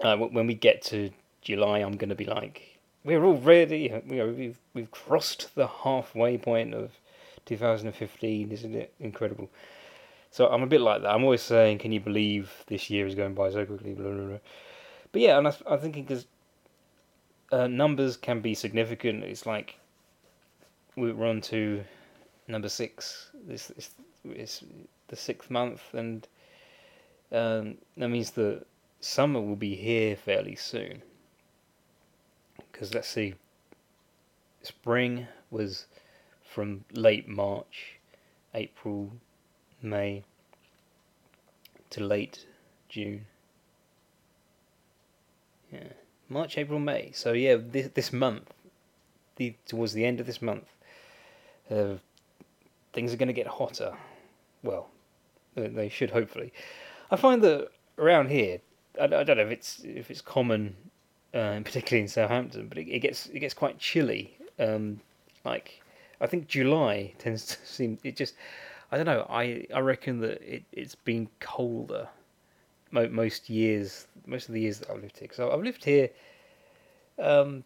Uh, 0.00 0.16
when 0.16 0.46
we 0.46 0.54
get 0.54 0.80
to 0.80 1.10
July, 1.48 1.78
I'm 1.78 1.96
going 1.96 2.10
to 2.10 2.14
be 2.14 2.26
like, 2.26 2.78
we're 3.04 3.24
already 3.24 3.90
you 4.06 4.16
know 4.16 4.28
we've 4.28 4.58
we've 4.74 4.90
crossed 4.90 5.54
the 5.54 5.66
halfway 5.66 6.36
point 6.36 6.74
of 6.74 6.90
2015 7.46 8.52
isn't 8.52 8.74
it? 8.74 8.92
Incredible. 9.00 9.48
So 10.30 10.48
i'm 10.48 10.62
a 10.62 10.66
bit 10.66 10.82
like 10.82 11.00
that. 11.00 11.10
I'm 11.10 11.24
always 11.24 11.40
saying 11.40 11.78
can 11.78 11.90
you 11.90 12.00
believe 12.00 12.52
this 12.66 12.90
year 12.90 13.06
is 13.06 13.14
going 13.14 13.32
by 13.32 13.50
so 13.50 13.64
quickly? 13.64 13.94
Blah, 13.94 14.10
blah, 14.10 14.26
blah. 14.26 14.38
but 15.10 15.22
yeah 15.22 15.38
and 15.38 15.48
I, 15.48 15.54
i'm 15.66 15.78
thinking 15.78 16.04
because 16.04 16.26
uh, 17.50 17.66
numbers 17.66 18.18
can 18.18 18.42
be 18.42 18.54
significant. 18.54 19.24
It's 19.24 19.46
like 19.46 19.78
we're 20.96 21.24
on 21.24 21.40
to 21.52 21.82
number 22.46 22.68
six. 22.68 23.30
This 23.46 23.70
is 23.70 23.90
it's 24.24 24.64
the 25.06 25.16
sixth 25.16 25.50
month 25.50 25.94
and 25.94 26.28
um, 27.32 27.78
that 27.96 28.08
means 28.08 28.32
that 28.32 28.66
summer 29.00 29.40
will 29.40 29.56
be 29.56 29.74
here 29.74 30.14
fairly 30.14 30.56
soon 30.56 31.00
because 32.78 32.94
let's 32.94 33.08
see, 33.08 33.34
spring 34.62 35.26
was 35.50 35.86
from 36.48 36.84
late 36.92 37.26
March, 37.26 37.98
April, 38.54 39.10
May 39.82 40.22
to 41.90 42.04
late 42.04 42.46
June. 42.88 43.26
Yeah, 45.72 45.88
March, 46.28 46.56
April, 46.56 46.78
May. 46.78 47.10
So 47.12 47.32
yeah, 47.32 47.56
this 47.58 47.88
this 47.94 48.12
month, 48.12 48.54
the 49.36 49.56
towards 49.66 49.92
the 49.92 50.04
end 50.04 50.20
of 50.20 50.26
this 50.26 50.40
month, 50.40 50.68
uh, 51.68 51.94
things 52.92 53.12
are 53.12 53.16
going 53.16 53.26
to 53.26 53.32
get 53.32 53.48
hotter. 53.48 53.96
Well, 54.62 54.88
they 55.56 55.88
should 55.88 56.10
hopefully. 56.10 56.52
I 57.10 57.16
find 57.16 57.42
that 57.42 57.70
around 57.98 58.30
here, 58.30 58.60
I, 59.00 59.06
I 59.06 59.24
don't 59.24 59.36
know 59.36 59.46
if 59.46 59.50
it's 59.50 59.80
if 59.82 60.12
it's 60.12 60.20
common, 60.20 60.76
uh, 61.34 61.60
particularly 61.64 62.02
in 62.02 62.08
Southampton, 62.08 62.68
but 62.68 62.78
it, 62.78 62.88
it 62.88 63.00
gets 63.00 63.26
it 63.26 63.40
gets 63.40 63.54
quite 63.54 63.78
chilly. 63.78 64.36
Um, 64.58 65.00
like 65.44 65.82
I 66.20 66.26
think 66.26 66.48
July 66.48 67.14
tends 67.18 67.46
to 67.46 67.66
seem 67.66 67.98
it 68.04 68.16
just. 68.16 68.34
I 68.90 68.96
don't 68.96 69.04
know. 69.04 69.26
I, 69.28 69.66
I 69.74 69.80
reckon 69.80 70.20
that 70.20 70.40
it 70.42 70.64
it's 70.72 70.94
been 70.94 71.28
colder 71.40 72.08
mo- 72.90 73.08
most 73.08 73.50
years, 73.50 74.06
most 74.26 74.48
of 74.48 74.54
the 74.54 74.62
years 74.62 74.78
that 74.78 74.90
I've 74.90 75.02
lived 75.02 75.18
here. 75.18 75.28
Because 75.28 75.40
I've 75.40 75.62
lived 75.62 75.84
here 75.84 76.08
um, 77.18 77.64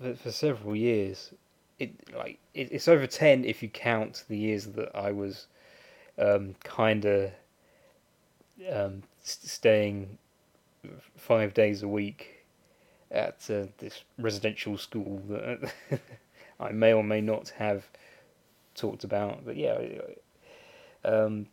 for, 0.00 0.14
for 0.14 0.32
several 0.32 0.74
years. 0.74 1.32
It 1.78 1.92
like 2.16 2.38
it, 2.54 2.72
it's 2.72 2.88
over 2.88 3.06
ten 3.06 3.44
if 3.44 3.62
you 3.62 3.68
count 3.68 4.24
the 4.28 4.38
years 4.38 4.66
that 4.68 4.96
I 4.96 5.12
was 5.12 5.46
um, 6.18 6.54
kind 6.64 7.04
of 7.04 7.30
um, 8.72 9.02
staying 9.22 10.16
five 11.16 11.54
days 11.54 11.82
a 11.82 11.88
week 11.88 12.44
at 13.10 13.48
uh, 13.50 13.66
this 13.78 14.02
residential 14.18 14.76
school 14.76 15.22
that 15.28 15.72
I 16.60 16.72
may 16.72 16.92
or 16.92 17.04
may 17.04 17.20
not 17.20 17.50
have 17.50 17.86
talked 18.74 19.04
about. 19.04 19.44
But 19.44 19.56
yeah, 19.56 19.78
um, 21.04 21.46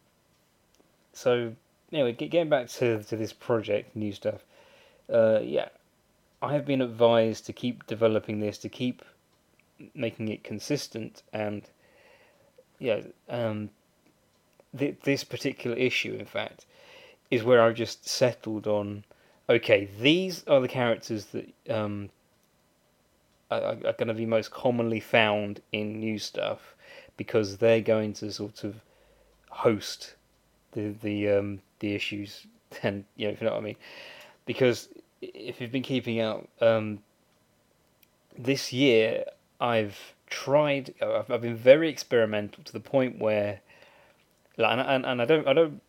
so 1.14 1.54
anyway, 1.92 2.14
getting 2.14 2.50
back 2.50 2.68
to 2.70 3.04
to 3.04 3.16
this 3.16 3.34
project, 3.34 3.96
new 3.96 4.12
stuff. 4.12 4.46
Uh, 5.12 5.40
yeah, 5.44 5.70
I 6.42 6.54
have 6.54 6.66
been 6.66 6.82
advised 6.82 7.46
to 7.46 7.54
keep 7.54 7.86
developing 7.88 8.40
this, 8.40 8.58
to 8.60 8.70
keep 8.70 9.04
making 9.94 10.30
it 10.30 10.44
consistent, 10.44 11.24
and 11.32 11.70
yeah, 12.80 13.02
um, 13.30 13.70
th- 14.78 14.98
this 15.04 15.24
particular 15.24 15.76
issue, 15.78 16.16
in 16.16 16.26
fact, 16.26 16.66
is 17.32 17.44
where 17.44 17.62
I've 17.62 17.76
just 17.76 18.08
settled 18.08 18.68
on. 18.68 19.06
Okay, 19.50 19.90
these 20.00 20.44
are 20.48 20.62
the 20.62 20.68
characters 20.68 21.26
that 21.28 21.54
um, 21.70 22.10
are, 23.52 23.76
are 23.86 23.94
going 23.94 24.08
to 24.08 24.14
be 24.14 24.26
most 24.26 24.52
commonly 24.52 25.02
found 25.02 25.62
in 25.72 26.00
new 26.00 26.18
stuff 26.18 26.76
because 27.18 27.58
they're 27.58 27.82
going 27.82 28.14
to 28.14 28.32
sort 28.32 28.64
of 28.64 28.76
host 29.50 30.16
the 30.72 30.96
the 31.02 31.30
um, 31.30 31.62
the 31.80 31.94
issues. 31.94 32.46
And 32.82 33.06
you 33.18 33.28
know, 33.28 33.34
if 33.34 33.40
you 33.40 33.46
know 33.46 33.54
what 33.54 33.62
I 33.62 33.66
mean, 33.66 33.76
because 34.48 34.90
if 35.22 35.62
you've 35.62 35.72
been 35.72 35.84
keeping 35.84 36.20
out 36.20 36.50
um, 36.60 37.04
this 38.36 38.74
year, 38.74 39.26
I've 39.62 40.16
tried. 40.26 40.96
I've, 41.00 41.30
I've 41.30 41.42
been 41.42 41.56
very 41.56 41.88
experimental 41.90 42.64
to 42.64 42.74
the 42.74 42.80
point 42.80 43.20
where, 43.20 43.60
like, 44.58 44.72
and, 44.72 44.82
and, 44.82 45.06
and 45.06 45.22
I 45.22 45.26
don't 45.26 45.48
I 45.48 45.54
don't 45.54 45.82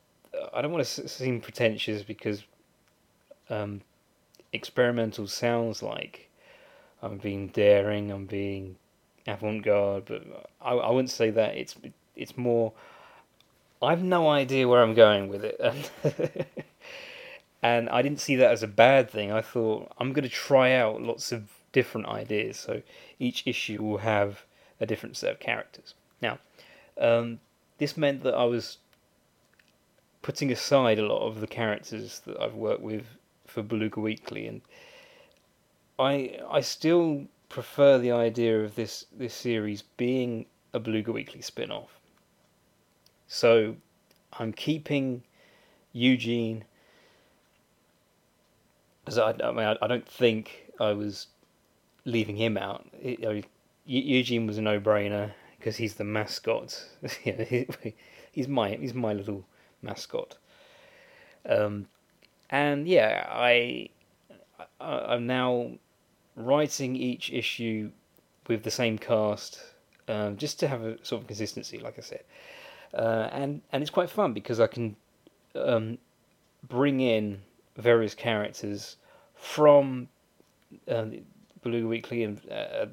I 0.53 0.61
don't 0.61 0.73
want 0.73 0.85
to 0.85 1.09
seem 1.09 1.41
pretentious 1.41 2.03
because 2.03 2.45
um, 3.51 3.83
experimental 4.53 5.27
sounds 5.27 5.83
like 5.83 6.31
I'm 7.03 7.19
being 7.19 7.49
daring, 7.49 8.11
I'm 8.11 8.27
being 8.27 8.77
avant-garde, 9.27 10.05
but 10.07 10.51
I, 10.61 10.73
I 10.73 10.91
wouldn't 10.91 11.11
say 11.11 11.31
that. 11.31 11.57
It's 11.57 11.75
it's 12.17 12.37
more. 12.37 12.73
I've 13.83 14.03
no 14.03 14.29
idea 14.31 14.67
where 14.67 14.83
I'm 14.83 14.95
going 14.95 15.29
with 15.29 15.45
it, 15.45 15.61
and, 15.61 15.91
and 17.63 17.89
I 17.91 18.01
didn't 18.01 18.21
see 18.21 18.37
that 18.37 18.51
as 18.51 18.63
a 18.63 18.69
bad 18.69 19.11
thing. 19.11 19.31
I 19.31 19.43
thought 19.43 19.93
I'm 19.99 20.15
going 20.15 20.23
to 20.23 20.35
try 20.35 20.73
out 20.73 21.03
lots 21.03 21.33
of 21.33 21.51
different 21.73 22.07
ideas, 22.07 22.57
so 22.57 22.81
each 23.19 23.47
issue 23.47 23.83
will 23.83 23.99
have 23.99 24.45
a 24.81 24.87
different 24.87 25.17
set 25.17 25.33
of 25.33 25.41
characters. 25.41 25.95
Now, 26.23 26.39
um, 26.99 27.41
this 27.77 27.97
meant 27.97 28.23
that 28.23 28.35
I 28.35 28.45
was 28.45 28.79
putting 30.23 30.51
aside 30.51 30.99
a 30.99 31.07
lot 31.07 31.27
of 31.27 31.41
the 31.41 31.47
characters 31.47 32.21
that 32.21 32.41
I've 32.41 32.55
worked 32.55 32.81
with 32.81 33.05
for 33.55 33.63
Beluga 33.63 34.01
Weekly, 34.01 34.49
and 34.49 34.61
I 35.99 36.41
I 36.51 36.61
still 36.61 37.27
prefer 37.49 37.99
the 37.99 38.11
idea 38.11 38.61
of 38.65 38.75
this 38.75 39.07
this 39.17 39.33
series 39.33 39.83
being 39.97 40.47
a 40.73 40.81
Beluga 40.81 41.13
Weekly 41.13 41.41
spin-off. 41.41 42.01
So 43.29 43.77
I'm 44.33 44.53
keeping 44.53 45.23
Eugene 45.93 46.65
as 49.07 49.19
I, 49.19 49.31
I 49.31 49.53
mean 49.53 49.67
I, 49.67 49.77
I 49.81 49.87
don't 49.87 50.09
think 50.09 50.73
I 50.81 50.93
was 50.93 51.29
leaving 52.05 52.37
him 52.37 52.59
out. 52.59 52.85
It, 53.01 53.21
know, 53.21 53.41
Eugene 53.87 54.47
was 54.47 54.59
a 54.59 54.63
no-brainer 54.63 55.33
because 55.59 55.77
he's 55.77 55.95
the 55.95 56.05
mascot. 56.05 56.85
he's 58.33 58.49
my 58.49 58.71
he's 58.75 58.95
my 58.95 59.13
little 59.13 59.45
mascot. 59.81 60.37
Um, 61.49 61.87
and 62.51 62.87
yeah, 62.87 63.27
I, 63.29 63.89
I 64.81 65.15
am 65.15 65.27
now 65.27 65.73
writing 66.37 66.97
each 66.97 67.33
issue 67.33 67.91
with 68.49 68.63
the 68.63 68.71
same 68.71 68.99
cast, 68.99 69.61
um, 70.09 70.37
just 70.37 70.61
to 70.61 70.69
have 70.69 70.83
a 70.83 71.05
sort 71.05 71.23
of 71.23 71.27
consistency, 71.27 71.79
like 71.79 71.99
I 71.99 72.03
said. 72.03 72.25
Uh, 72.93 73.29
and 73.33 73.61
and 73.73 73.83
it's 73.83 73.91
quite 73.91 74.11
fun 74.11 74.33
because 74.33 74.61
I 74.61 74.67
can 74.67 74.97
um, 75.57 75.99
bring 76.69 77.01
in 77.01 77.41
various 77.77 78.15
characters 78.15 78.97
from 79.35 80.09
uh, 80.89 81.07
Blue 81.63 81.89
Weekly 81.89 82.23
and 82.23 82.41
uh, 82.51 82.87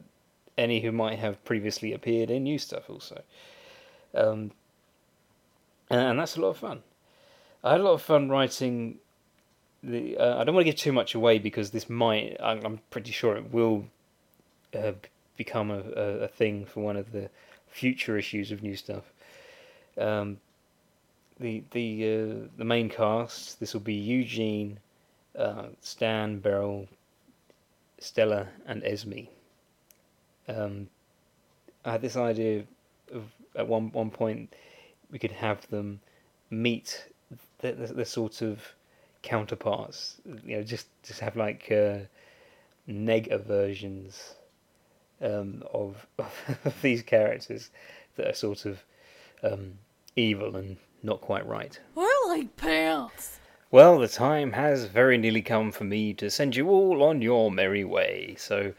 any 0.57 0.81
who 0.81 0.91
might 0.91 1.19
have 1.19 1.43
previously 1.43 1.93
appeared 1.93 2.29
in 2.29 2.43
new 2.43 2.57
stuff 2.57 2.89
also. 2.89 3.21
Um, 4.13 4.51
and, 5.89 6.19
that's 6.19 6.37
a 6.37 6.41
lot 6.41 6.49
of 6.49 6.57
fun. 6.57 6.83
I 7.63 7.73
had 7.73 7.81
a 7.81 7.83
lot 7.83 7.93
of 7.93 8.01
fun 8.01 8.29
writing 8.29 8.99
the. 9.83 10.17
Uh, 10.17 10.39
I 10.39 10.43
don't 10.43 10.55
want 10.55 10.65
to 10.65 10.71
give 10.71 10.79
too 10.79 10.93
much 10.93 11.15
away 11.15 11.39
because 11.39 11.71
this 11.71 11.89
might. 11.89 12.37
I'm, 12.41 12.79
pretty 12.89 13.11
sure 13.11 13.35
it 13.35 13.51
will 13.51 13.85
uh, 14.75 14.93
become 15.37 15.71
a, 15.71 15.79
a, 15.95 16.03
a, 16.23 16.27
thing 16.27 16.65
for 16.65 16.81
one 16.81 16.97
of 16.97 17.11
the 17.11 17.29
future 17.67 18.17
issues 18.17 18.51
of 18.51 18.61
new 18.61 18.75
stuff. 18.75 19.03
Um, 19.97 20.37
the 21.39 21.63
the 21.71 22.03
uh, 22.03 22.47
the 22.57 22.65
main 22.65 22.89
cast. 22.89 23.59
This 23.59 23.73
will 23.73 23.81
be 23.81 23.95
Eugene, 23.95 24.79
uh, 25.37 25.67
Stan, 25.81 26.39
Beryl, 26.39 26.87
Stella, 27.99 28.47
and 28.65 28.83
Esme. 28.83 29.27
Um, 30.47 30.89
I 31.85 31.93
had 31.93 32.01
this 32.01 32.15
idea 32.15 32.63
of 33.13 33.23
at 33.55 33.67
one 33.67 33.91
one 33.91 34.11
point 34.11 34.53
we 35.11 35.19
could 35.19 35.31
have 35.31 35.67
them 35.69 35.99
meet 36.49 37.07
the, 37.59 37.73
the, 37.73 37.87
the 37.87 38.05
sort 38.05 38.41
of 38.41 38.61
counterparts. 39.21 40.17
You 40.45 40.57
know, 40.57 40.63
just 40.63 40.87
just 41.03 41.19
have 41.19 41.35
like 41.35 41.71
uh, 41.71 41.99
neg 42.87 43.31
versions 43.45 44.35
um, 45.21 45.63
of, 45.73 46.05
of 46.17 46.81
these 46.81 47.01
characters 47.01 47.69
that 48.15 48.27
are 48.27 48.33
sort 48.33 48.65
of 48.65 48.83
um, 49.43 49.73
evil 50.15 50.55
and 50.55 50.77
not 51.03 51.21
quite 51.21 51.47
right. 51.47 51.79
I 51.97 52.25
like 52.27 52.55
pants. 52.57 53.39
Well, 53.71 53.99
the 53.99 54.07
time 54.07 54.51
has 54.51 54.85
very 54.85 55.17
nearly 55.17 55.41
come 55.41 55.71
for 55.71 55.85
me 55.85 56.13
to 56.15 56.29
send 56.29 56.55
you 56.55 56.69
all 56.69 57.03
on 57.03 57.21
your 57.21 57.49
merry 57.49 57.85
way. 57.85 58.35
So, 58.37 58.73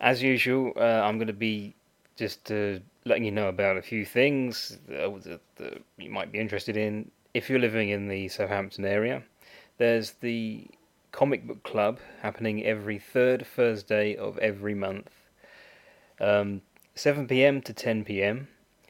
as 0.00 0.22
usual, 0.22 0.72
uh, 0.76 1.00
I'm 1.00 1.16
going 1.16 1.28
to 1.28 1.32
be 1.32 1.74
just 2.16 2.52
uh, 2.52 2.78
letting 3.06 3.24
you 3.24 3.30
know 3.30 3.48
about 3.48 3.78
a 3.78 3.82
few 3.82 4.04
things 4.04 4.78
that, 4.86 5.40
that, 5.56 5.82
you 5.96 6.10
might 6.10 6.30
be 6.30 6.38
interested 6.38 6.76
in 6.76 7.10
if 7.32 7.48
you're 7.48 7.58
living 7.58 7.88
in 7.88 8.06
the 8.08 8.28
Southampton 8.28 8.84
area. 8.84 9.22
There's 9.78 10.12
the 10.12 10.68
comic 11.10 11.46
book 11.46 11.62
club 11.62 11.98
happening 12.22 12.64
every 12.64 12.98
third 12.98 13.46
Thursday 13.46 14.14
of 14.14 14.38
every 14.38 14.74
month, 14.74 15.10
um, 16.20 16.62
7 16.94 17.26
p.m. 17.26 17.60
to 17.62 17.72
10 17.72 18.04
p.m. 18.04 18.48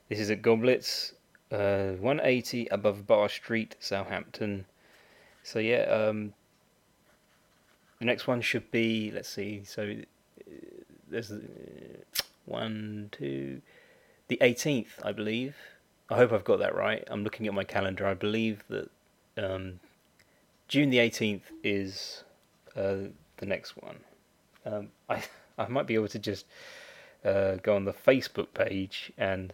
This 0.08 0.18
is 0.20 0.30
at 0.30 0.42
Goblets, 0.42 1.14
uh, 1.50 1.92
180 2.00 2.66
above 2.68 3.06
Bar 3.06 3.28
Street, 3.28 3.76
Southampton. 3.80 4.66
So 5.42 5.58
yeah, 5.58 5.84
um, 5.84 6.34
the 7.98 8.04
next 8.04 8.26
one 8.26 8.40
should 8.40 8.70
be 8.70 9.10
let's 9.10 9.28
see. 9.28 9.64
So 9.64 9.82
uh, 9.92 10.52
there's 11.08 11.30
uh, 11.30 11.38
one, 12.44 13.08
two, 13.12 13.62
the 14.28 14.38
18th, 14.42 15.02
I 15.02 15.12
believe. 15.12 15.56
I 16.10 16.16
hope 16.16 16.32
I've 16.32 16.44
got 16.44 16.58
that 16.58 16.74
right. 16.74 17.02
I'm 17.08 17.24
looking 17.24 17.46
at 17.46 17.54
my 17.54 17.64
calendar. 17.64 18.06
I 18.06 18.14
believe 18.14 18.62
that 18.68 18.90
um, 19.38 19.80
June 20.68 20.90
the 20.90 20.98
18th 20.98 21.42
is 21.62 22.24
uh, 22.76 23.08
the 23.36 23.46
next 23.46 23.76
one. 23.76 23.98
Um, 24.64 24.88
I 25.08 25.22
I 25.58 25.68
might 25.68 25.86
be 25.86 25.94
able 25.94 26.08
to 26.08 26.18
just 26.18 26.46
uh, 27.24 27.56
go 27.62 27.76
on 27.76 27.84
the 27.84 27.92
Facebook 27.92 28.48
page 28.54 29.12
and 29.16 29.52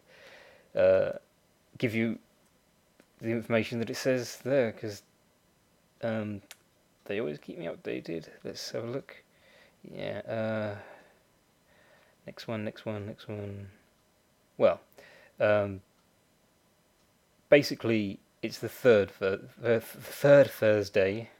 uh, 0.74 1.10
give 1.76 1.94
you 1.94 2.18
the 3.20 3.28
information 3.28 3.78
that 3.80 3.90
it 3.90 3.96
says 3.96 4.38
there 4.44 4.72
because 4.72 5.02
um, 6.02 6.40
they 7.04 7.20
always 7.20 7.38
keep 7.38 7.58
me 7.58 7.66
updated. 7.66 8.28
Let's 8.44 8.70
have 8.70 8.84
a 8.84 8.86
look. 8.86 9.22
Yeah. 9.82 10.20
Uh, 10.20 10.76
next 12.26 12.48
one. 12.48 12.64
Next 12.64 12.86
one. 12.86 13.06
Next 13.06 13.28
one. 13.28 13.68
Well, 14.56 14.80
um, 15.38 15.82
basically, 17.50 18.20
it's 18.42 18.58
the 18.58 18.68
third 18.68 19.12
the 19.18 19.80
third 19.80 20.50
Thursday 20.50 21.30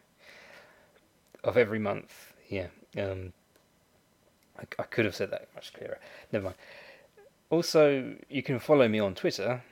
of 1.42 1.56
every 1.56 1.78
month. 1.78 2.34
Yeah. 2.48 2.68
Um, 2.98 3.32
I, 4.58 4.64
I 4.78 4.82
could 4.84 5.04
have 5.04 5.16
said 5.16 5.30
that 5.30 5.48
much 5.54 5.72
clearer. 5.72 5.98
Never 6.32 6.44
mind. 6.46 6.56
Also, 7.48 8.14
you 8.28 8.42
can 8.42 8.58
follow 8.58 8.88
me 8.88 8.98
on 8.98 9.14
Twitter 9.14 9.62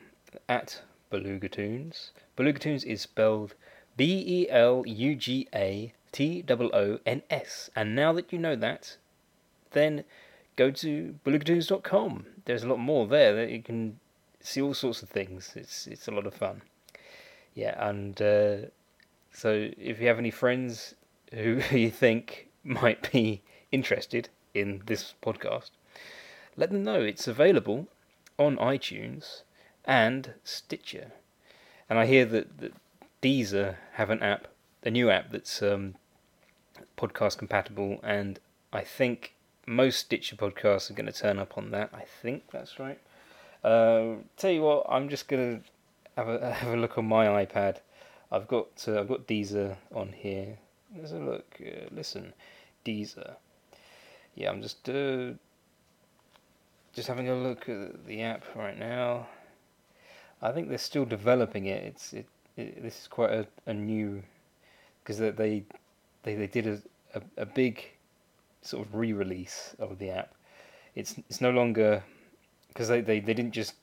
at 0.49 0.83
Belugatoons. 1.13 2.11
Belugatoons 2.37 2.85
is 2.85 3.03
spelled 3.03 3.55
B 3.97 4.25
E 4.27 4.51
L 4.51 4.85
U 4.87 5.15
G 5.15 5.49
A 5.55 5.93
T 6.13 6.45
O 6.49 6.71
O 6.73 6.99
N 7.05 7.23
S. 7.31 7.71
And 7.77 7.95
now 7.95 8.13
that 8.13 8.33
you 8.33 8.39
know 8.39 8.57
that, 8.57 8.97
then 9.73 10.05
go 10.57 10.71
to 10.71 11.15
belugatoons.com. 11.25 12.27
There's 12.47 12.63
a 12.63 12.69
lot 12.69 12.79
more 12.79 13.07
there 13.07 13.35
that 13.37 13.51
you 13.51 13.63
can 13.63 14.01
see 14.41 14.63
all 14.63 14.75
sorts 14.75 15.03
of 15.03 15.09
things. 15.09 15.53
It's 15.55 15.87
it's 15.87 16.09
a 16.09 16.13
lot 16.13 16.27
of 16.27 16.35
fun. 16.35 16.63
Yeah, 17.55 17.75
and 17.89 18.21
uh, 18.21 18.57
so 19.33 19.71
if 19.77 20.01
you 20.01 20.09
have 20.09 20.19
any 20.19 20.31
friends 20.31 20.95
who 21.33 21.61
you 21.71 21.91
think 21.91 22.49
might 22.65 23.13
be 23.13 23.43
interested 23.71 24.29
in 24.55 24.83
this 24.87 25.15
podcast, 25.23 25.71
let 26.57 26.71
them 26.71 26.83
know 26.83 27.01
it's 27.01 27.29
available 27.29 27.89
on 28.39 28.57
iTunes 28.57 29.43
and 29.85 30.35
Stitcher. 30.45 31.13
And 31.89 31.99
I 31.99 32.07
hear 32.07 32.25
that, 32.27 32.59
that 32.59 32.73
Deezer 33.23 33.77
have 33.93 34.11
an 34.11 34.23
app, 34.23 34.49
a 34.85 34.91
new 34.91 35.11
app 35.11 35.31
that's 35.31 35.63
um, 35.63 35.95
podcast 36.97 37.39
compatible, 37.39 37.99
and 38.03 38.39
I 38.73 38.83
think 38.83 39.35
most 39.67 39.99
Stitcher 39.99 40.37
podcasts 40.37 40.91
are 40.91 40.95
going 40.95 41.07
to 41.07 41.13
turn 41.13 41.39
up 41.39 41.57
on 41.57 41.71
that. 41.71 41.91
I 41.93 42.05
think 42.23 42.45
that's 42.51 42.79
right. 42.79 42.99
Uh, 43.65 44.17
tell 44.37 44.51
you 44.51 44.63
what, 44.63 44.87
I'm 44.89 45.09
just 45.09 45.27
gonna 45.29 45.61
have 46.19 46.29
a 46.29 46.53
have 46.63 46.73
a 46.75 46.77
look 46.77 46.99
on 46.99 47.07
my 47.07 47.27
iPad. 47.45 47.77
I've 48.31 48.49
got 48.49 48.85
uh, 48.87 49.01
I've 49.01 49.09
got 49.09 49.27
Deezer 49.27 49.77
on 49.95 50.13
here. 50.13 50.59
Have 50.95 51.13
a 51.13 51.19
look. 51.19 51.61
Uh, 51.61 51.87
listen, 51.93 52.33
Deezer. 52.85 53.37
Yeah, 54.35 54.51
I'm 54.51 54.61
just 54.61 54.89
uh, 54.89 55.33
just 56.93 57.09
having 57.09 57.29
a 57.29 57.35
look 57.35 57.69
at 57.69 58.07
the 58.07 58.23
app 58.23 58.45
right 58.55 58.79
now. 58.79 59.29
I 60.43 60.53
think 60.53 60.69
they're 60.69 60.79
still 60.79 61.05
developing 61.05 61.67
it. 61.67 61.85
It's 61.85 62.13
it, 62.13 62.27
it 62.57 62.83
this 62.83 63.03
is 63.03 63.09
quite 63.09 63.31
a, 63.31 63.47
a 63.67 63.75
new 63.75 64.23
because 65.03 65.19
they, 65.19 65.31
they 65.31 65.65
they 66.25 66.35
they 66.35 66.47
did 66.47 66.67
a, 66.67 66.83
a, 67.15 67.43
a 67.43 67.47
big 67.47 67.85
sort 68.63 68.87
of 68.87 68.95
re-release 68.95 69.77
of 69.79 69.99
the 69.99 70.11
app. 70.11 70.35
It's 70.95 71.15
it's 71.29 71.41
no 71.41 71.51
longer 71.51 72.03
because 72.69 72.89
they, 72.89 73.01
they, 73.01 73.21
they 73.21 73.35
didn't 73.35 73.53
just 73.53 73.75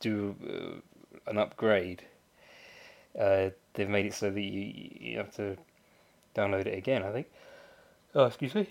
do 0.00 0.34
uh, 0.48 0.80
an 1.26 1.38
upgrade. 1.38 2.04
Uh, 3.18 3.50
they've 3.74 3.88
made 3.88 4.06
it 4.06 4.14
so 4.14 4.30
that 4.30 4.40
you 4.40 4.90
you 5.00 5.18
have 5.18 5.34
to 5.36 5.56
download 6.34 6.66
it 6.66 6.76
again. 6.76 7.02
I 7.02 7.12
think. 7.12 7.26
Oh, 8.14 8.24
excuse 8.24 8.54
me. 8.54 8.68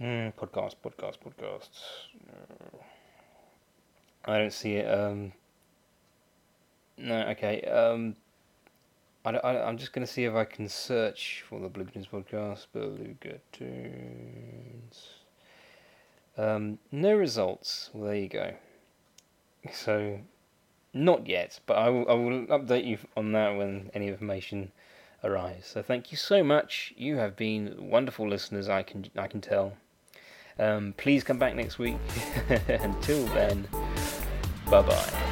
Mm, 0.00 0.32
podcast, 0.34 0.76
podcast, 0.84 1.16
podcasts. 1.18 1.82
I 4.24 4.38
don't 4.38 4.52
see 4.52 4.74
it. 4.76 4.86
Um, 4.86 5.32
no, 6.96 7.26
okay. 7.30 7.62
Um, 7.62 8.14
I, 9.24 9.30
I, 9.30 9.68
am 9.68 9.76
just 9.76 9.92
going 9.92 10.06
to 10.06 10.12
see 10.12 10.24
if 10.24 10.34
I 10.34 10.44
can 10.44 10.68
search 10.68 11.44
for 11.48 11.58
the 11.58 11.68
Tunes 11.68 12.06
podcast. 12.06 12.66
Beluga 12.72 13.40
Tunes. 13.52 15.08
Um, 16.36 16.78
no 16.92 17.14
results. 17.14 17.90
Well, 17.92 18.06
there 18.06 18.16
you 18.16 18.28
go. 18.28 18.54
So, 19.72 20.20
not 20.94 21.26
yet, 21.26 21.60
but 21.66 21.76
I 21.76 21.88
will, 21.88 22.08
I 22.08 22.14
will 22.14 22.46
update 22.46 22.86
you 22.86 22.98
on 23.16 23.32
that 23.32 23.56
when 23.56 23.90
any 23.94 24.08
information 24.08 24.72
arrives. 25.22 25.66
So, 25.66 25.82
thank 25.82 26.10
you 26.10 26.16
so 26.16 26.42
much. 26.42 26.92
You 26.96 27.16
have 27.16 27.36
been 27.36 27.74
wonderful 27.78 28.28
listeners. 28.28 28.68
I 28.68 28.82
can 28.82 29.06
I 29.16 29.26
can 29.26 29.40
tell. 29.40 29.74
Um, 30.58 30.94
please 30.96 31.22
come 31.22 31.38
back 31.38 31.54
next 31.54 31.78
week. 31.78 31.96
Until 32.68 33.24
then, 33.26 33.68
bye 34.70 34.82
bye. 34.82 35.24